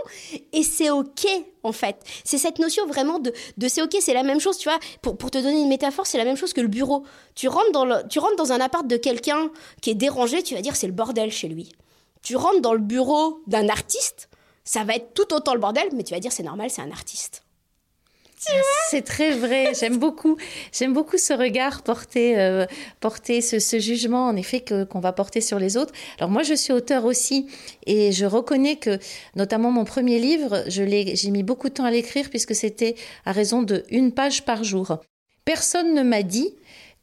et 0.54 0.64
c'est 0.64 0.90
ok 0.90 1.28
en 1.64 1.72
fait. 1.72 1.98
C'est 2.24 2.38
cette 2.38 2.60
notion 2.60 2.86
vraiment 2.86 3.20
de, 3.20 3.34
de 3.58 3.68
c'est 3.68 3.82
ok, 3.82 3.96
c'est 4.00 4.14
la 4.14 4.24
même 4.24 4.40
chose, 4.40 4.58
tu 4.58 4.70
vois. 4.70 4.80
Pour, 5.02 5.18
pour 5.18 5.32
te 5.32 5.38
donner 5.38 5.62
une 5.62 5.70
métaphore, 5.70 6.06
c'est 6.06 6.18
la 6.18 6.26
même 6.26 6.38
chose 6.38 6.54
que 6.54 6.62
le 6.62 6.68
bureau. 6.68 7.04
Tu 7.34 7.48
rentres 7.48 7.72
dans, 7.72 7.86
le, 7.86 8.08
tu 8.10 8.20
rentres 8.20 8.36
dans 8.36 8.52
un 8.52 8.60
appart 8.60 8.86
de 8.86 8.98
quelqu'un 8.98 9.50
qui 9.82 9.90
est 9.90 9.96
dérangé, 9.96 10.44
tu 10.44 10.56
vas 10.56 10.62
dire 10.62 10.76
c'est 10.76 10.88
le 10.88 10.94
bordel 10.94 11.32
chez 11.32 11.48
lui. 11.48 11.72
Tu 12.22 12.36
rentres 12.36 12.62
dans 12.62 12.74
le 12.74 12.80
bureau 12.80 13.42
d'un 13.48 13.70
artiste, 13.70 14.30
ça 14.64 14.84
va 14.84 14.96
être 14.96 15.14
tout 15.14 15.34
autant 15.34 15.54
le 15.54 15.60
bordel, 15.60 15.90
mais 15.94 16.04
tu 16.04 16.14
vas 16.14 16.20
dire 16.20 16.32
c'est 16.32 16.44
normal, 16.44 16.70
c'est 16.70 16.82
un 16.82 16.92
artiste. 16.92 17.45
C'est 18.90 19.04
très 19.04 19.32
vrai. 19.32 19.74
J'aime 19.80 19.98
beaucoup. 19.98 20.38
J'aime 20.72 20.94
beaucoup 20.94 21.18
ce 21.18 21.34
regard 21.34 21.84
porté, 21.84 22.38
euh, 22.38 22.66
porter 23.00 23.42
ce, 23.42 23.80
jugement 23.80 24.28
en 24.28 24.36
effet 24.36 24.62
que 24.62 24.84
qu'on 24.84 25.00
va 25.00 25.12
porter 25.14 25.42
sur 25.42 25.60
les 25.60 25.78
autres. 25.78 25.94
Alors 26.20 26.30
moi, 26.30 26.44
je 26.44 26.54
suis 26.54 26.74
auteur 26.74 27.06
aussi 27.06 27.48
et 27.86 28.12
je 28.12 28.26
reconnais 28.26 28.78
que, 28.78 29.00
notamment 29.36 29.72
mon 29.72 29.86
premier 29.86 30.20
livre, 30.20 30.64
je 30.68 30.84
l'ai, 30.84 31.16
j'ai 31.16 31.32
mis 31.32 31.44
beaucoup 31.44 31.70
de 31.70 31.74
temps 31.74 31.86
à 31.86 31.92
l'écrire 31.92 32.30
puisque 32.30 32.56
c'était 32.56 32.96
à 33.26 33.32
raison 33.32 33.64
de 33.64 33.84
une 33.90 34.12
page 34.12 34.46
par 34.46 34.64
jour. 34.64 35.00
Personne 35.44 35.94
ne 35.94 36.04
m'a 36.04 36.24
dit 36.24 36.56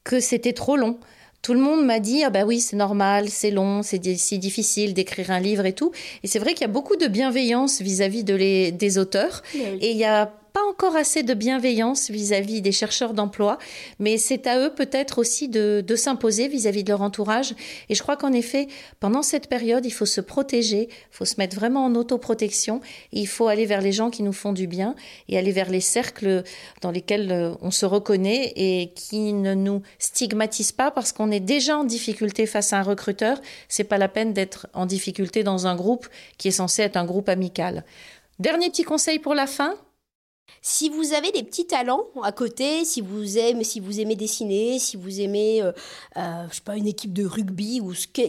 que 0.05 0.21
c'était 0.21 0.53
trop 0.53 0.77
long. 0.77 0.99
Tout 1.43 1.55
le 1.55 1.61
monde 1.61 1.85
m'a 1.85 1.99
dit 1.99 2.23
ah 2.23 2.31
bah 2.31 2.45
oui 2.45 2.61
c'est 2.61 2.77
normal 2.77 3.29
c'est 3.29 3.51
long 3.51 3.83
c'est 3.83 4.01
si 4.17 4.39
difficile 4.39 4.95
d'écrire 4.95 5.33
un 5.33 5.41
livre 5.41 5.67
et 5.67 5.73
tout 5.73 5.91
et 6.23 6.29
c'est 6.29 6.39
vrai 6.39 6.53
qu'il 6.53 6.61
y 6.61 6.71
a 6.71 6.73
beaucoup 6.73 6.95
de 6.95 7.09
bienveillance 7.09 7.83
vis-à-vis 7.83 8.23
de 8.23 8.33
les, 8.33 8.71
des 8.71 8.97
auteurs 8.97 9.43
et 9.57 9.91
il 9.91 9.97
y 9.97 10.05
a 10.05 10.33
pas 10.53 10.63
encore 10.69 10.97
assez 10.97 11.23
de 11.23 11.35
bienveillance 11.35 12.11
vis-à-vis 12.11 12.61
des 12.61 12.73
chercheurs 12.73 13.15
d'emploi, 13.15 13.59
mais 13.99 14.19
c'est 14.19 14.47
à 14.47 14.59
eux 14.59 14.73
peut-être 14.75 15.19
aussi 15.19 15.49
de, 15.49 15.85
s'imposer 15.97 16.49
vis-à-vis 16.49 16.85
de 16.85 16.91
leur 16.91 17.03
entourage. 17.03 17.55
Et 17.89 17.95
je 17.95 18.03
crois 18.03 18.17
qu'en 18.17 18.33
effet, 18.33 18.69
pendant 19.01 19.23
cette 19.23 19.49
période, 19.49 19.87
il 19.87 19.91
faut 19.91 20.07
se 20.07 20.21
protéger, 20.21 20.89
il 20.91 21.17
faut 21.17 21.25
se 21.25 21.37
mettre 21.39 21.57
vraiment 21.57 21.85
en 21.85 21.95
autoprotection, 21.95 22.81
il 23.13 23.27
faut 23.27 23.49
aller 23.49 23.67
vers 23.67 23.81
les 23.81 23.93
gens 23.93 24.11
qui 24.11 24.23
nous 24.23 24.33
font 24.33 24.53
du 24.53 24.67
bien 24.67 24.95
et 25.29 25.39
aller 25.39 25.53
vers 25.53 25.71
les 25.71 25.81
cercles 25.81 26.43
dans 26.81 26.91
lesquels 26.91 27.31
euh, 27.31 27.55
on 27.61 27.71
se 27.71 27.87
reconnaît 27.87 28.53
et 28.57 28.93
qui 28.95 29.33
ne 29.33 29.55
nous 29.55 29.83
stigmatisent 29.99 30.73
pas 30.73 30.91
parce 30.91 31.13
qu'on 31.13 31.31
est 31.31 31.41
déjà 31.41 31.79
en 31.79 31.85
difficulté 31.85 32.47
face 32.47 32.73
à 32.73 32.79
un 32.79 32.83
recruteur. 32.83 33.41
C'est 33.69 33.85
pas 33.85 33.99
la 33.99 34.09
peine 34.09 34.33
d'être 34.33 34.67
en 34.75 34.87
difficulté 34.87 35.45
dans 35.45 35.67
un 35.67 35.77
groupe 35.77 36.09
qui 36.39 36.49
est 36.49 36.53
censé 36.53 36.83
être 36.83 36.97
un 36.97 37.05
groupe 37.05 37.29
amical. 37.29 37.85
Dernier 38.39 38.71
petit 38.71 38.83
conseil 38.83 39.19
pour 39.19 39.35
la 39.35 39.47
fin, 39.47 39.77
si 40.65 40.89
vous 40.89 41.13
avez 41.13 41.33
des 41.33 41.43
petits 41.43 41.67
talents 41.67 42.05
à 42.23 42.31
côté, 42.31 42.85
si 42.85 43.01
vous 43.01 43.37
aimez, 43.37 43.65
si 43.65 43.81
vous 43.81 44.01
aimez 44.01 44.15
dessiner, 44.15 44.79
si 44.79 44.97
vous 44.97 45.21
aimez, 45.21 45.61
euh, 45.61 45.73
euh, 46.17 46.45
je 46.51 46.57
sais 46.57 46.63
pas, 46.63 46.77
une 46.77 46.87
équipe 46.87 47.13
de 47.13 47.27
rugby 47.27 47.81
ou 47.81 47.93
que, 48.15 48.29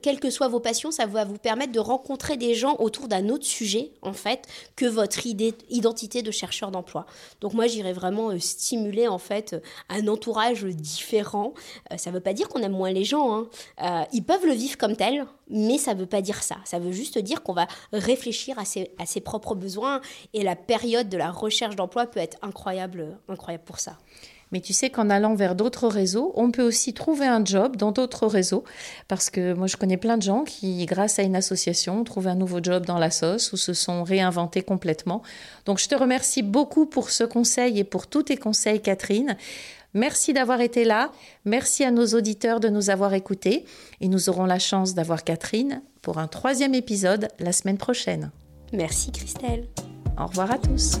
quelles 0.00 0.20
que 0.20 0.30
soient 0.30 0.48
vos 0.48 0.60
passions, 0.60 0.90
ça 0.90 1.04
va 1.04 1.26
vous 1.26 1.36
permettre 1.36 1.72
de 1.72 1.80
rencontrer 1.80 2.38
des 2.38 2.54
gens 2.54 2.76
autour 2.78 3.06
d'un 3.06 3.28
autre 3.28 3.44
sujet, 3.44 3.90
en 4.00 4.14
fait, 4.14 4.46
que 4.76 4.86
votre 4.86 5.26
identité 5.26 6.22
de 6.22 6.30
chercheur 6.30 6.70
d'emploi. 6.70 7.04
Donc 7.42 7.52
moi, 7.52 7.66
j'irais 7.66 7.92
vraiment 7.92 8.30
euh, 8.30 8.38
stimuler, 8.38 9.06
en 9.06 9.18
fait, 9.18 9.54
un 9.90 10.08
entourage 10.08 10.64
différent. 10.64 11.52
ça 11.96 12.10
ne 12.10 12.14
veut 12.14 12.22
pas 12.22 12.32
dire 12.32 12.48
qu'on 12.48 12.62
aime 12.62 12.72
moins 12.72 12.92
les 12.92 13.04
gens. 13.04 13.46
Hein. 13.78 14.06
ils 14.12 14.24
peuvent 14.24 14.46
le 14.46 14.52
vivre 14.52 14.78
comme 14.78 14.96
tel, 14.96 15.26
mais 15.48 15.78
ça 15.78 15.94
ne 15.94 16.00
veut 16.00 16.06
pas 16.06 16.22
dire 16.22 16.42
ça. 16.42 16.56
Ça 16.64 16.78
veut 16.78 16.92
juste 16.92 17.18
dire 17.18 17.42
qu'on 17.42 17.52
va 17.52 17.66
réfléchir 17.92 18.58
à 18.58 18.64
ses, 18.64 19.20
propres 19.20 19.54
besoins 19.54 20.00
et 20.32 20.42
la 20.42 20.56
période 20.56 21.08
de 21.08 21.16
la 21.16 21.30
recherche 21.54 21.76
d'emploi 21.76 22.06
peut 22.06 22.20
être 22.20 22.36
incroyable, 22.42 23.16
incroyable 23.28 23.64
pour 23.64 23.78
ça. 23.78 23.96
Mais 24.52 24.60
tu 24.60 24.72
sais 24.72 24.90
qu'en 24.90 25.10
allant 25.10 25.34
vers 25.34 25.54
d'autres 25.54 25.88
réseaux, 25.88 26.32
on 26.36 26.50
peut 26.50 26.62
aussi 26.62 26.94
trouver 26.94 27.26
un 27.26 27.44
job 27.44 27.76
dans 27.76 27.92
d'autres 27.92 28.26
réseaux. 28.26 28.64
Parce 29.08 29.30
que 29.30 29.52
moi, 29.54 29.66
je 29.66 29.76
connais 29.76 29.96
plein 29.96 30.16
de 30.16 30.22
gens 30.22 30.44
qui, 30.44 30.84
grâce 30.86 31.18
à 31.18 31.22
une 31.22 31.34
association, 31.34 32.00
ont 32.00 32.04
trouvé 32.04 32.30
un 32.30 32.34
nouveau 32.36 32.62
job 32.62 32.86
dans 32.86 32.98
la 32.98 33.10
sauce 33.10 33.52
ou 33.52 33.56
se 33.56 33.72
sont 33.72 34.04
réinventés 34.04 34.62
complètement. 34.62 35.22
Donc, 35.64 35.78
je 35.78 35.88
te 35.88 35.94
remercie 35.94 36.42
beaucoup 36.42 36.86
pour 36.86 37.10
ce 37.10 37.24
conseil 37.24 37.78
et 37.78 37.84
pour 37.84 38.06
tous 38.06 38.24
tes 38.24 38.36
conseils, 38.36 38.80
Catherine. 38.80 39.36
Merci 39.92 40.32
d'avoir 40.32 40.60
été 40.60 40.84
là. 40.84 41.10
Merci 41.44 41.82
à 41.84 41.90
nos 41.90 42.06
auditeurs 42.06 42.60
de 42.60 42.68
nous 42.68 42.90
avoir 42.90 43.14
écoutés. 43.14 43.64
Et 44.00 44.08
nous 44.08 44.28
aurons 44.28 44.44
la 44.44 44.58
chance 44.58 44.94
d'avoir 44.94 45.24
Catherine 45.24 45.82
pour 46.02 46.18
un 46.18 46.28
troisième 46.28 46.74
épisode 46.74 47.28
la 47.40 47.52
semaine 47.52 47.78
prochaine. 47.78 48.30
Merci, 48.72 49.10
Christelle. 49.10 49.68
Au 50.18 50.26
revoir 50.26 50.52
à 50.52 50.58
tous. 50.58 51.00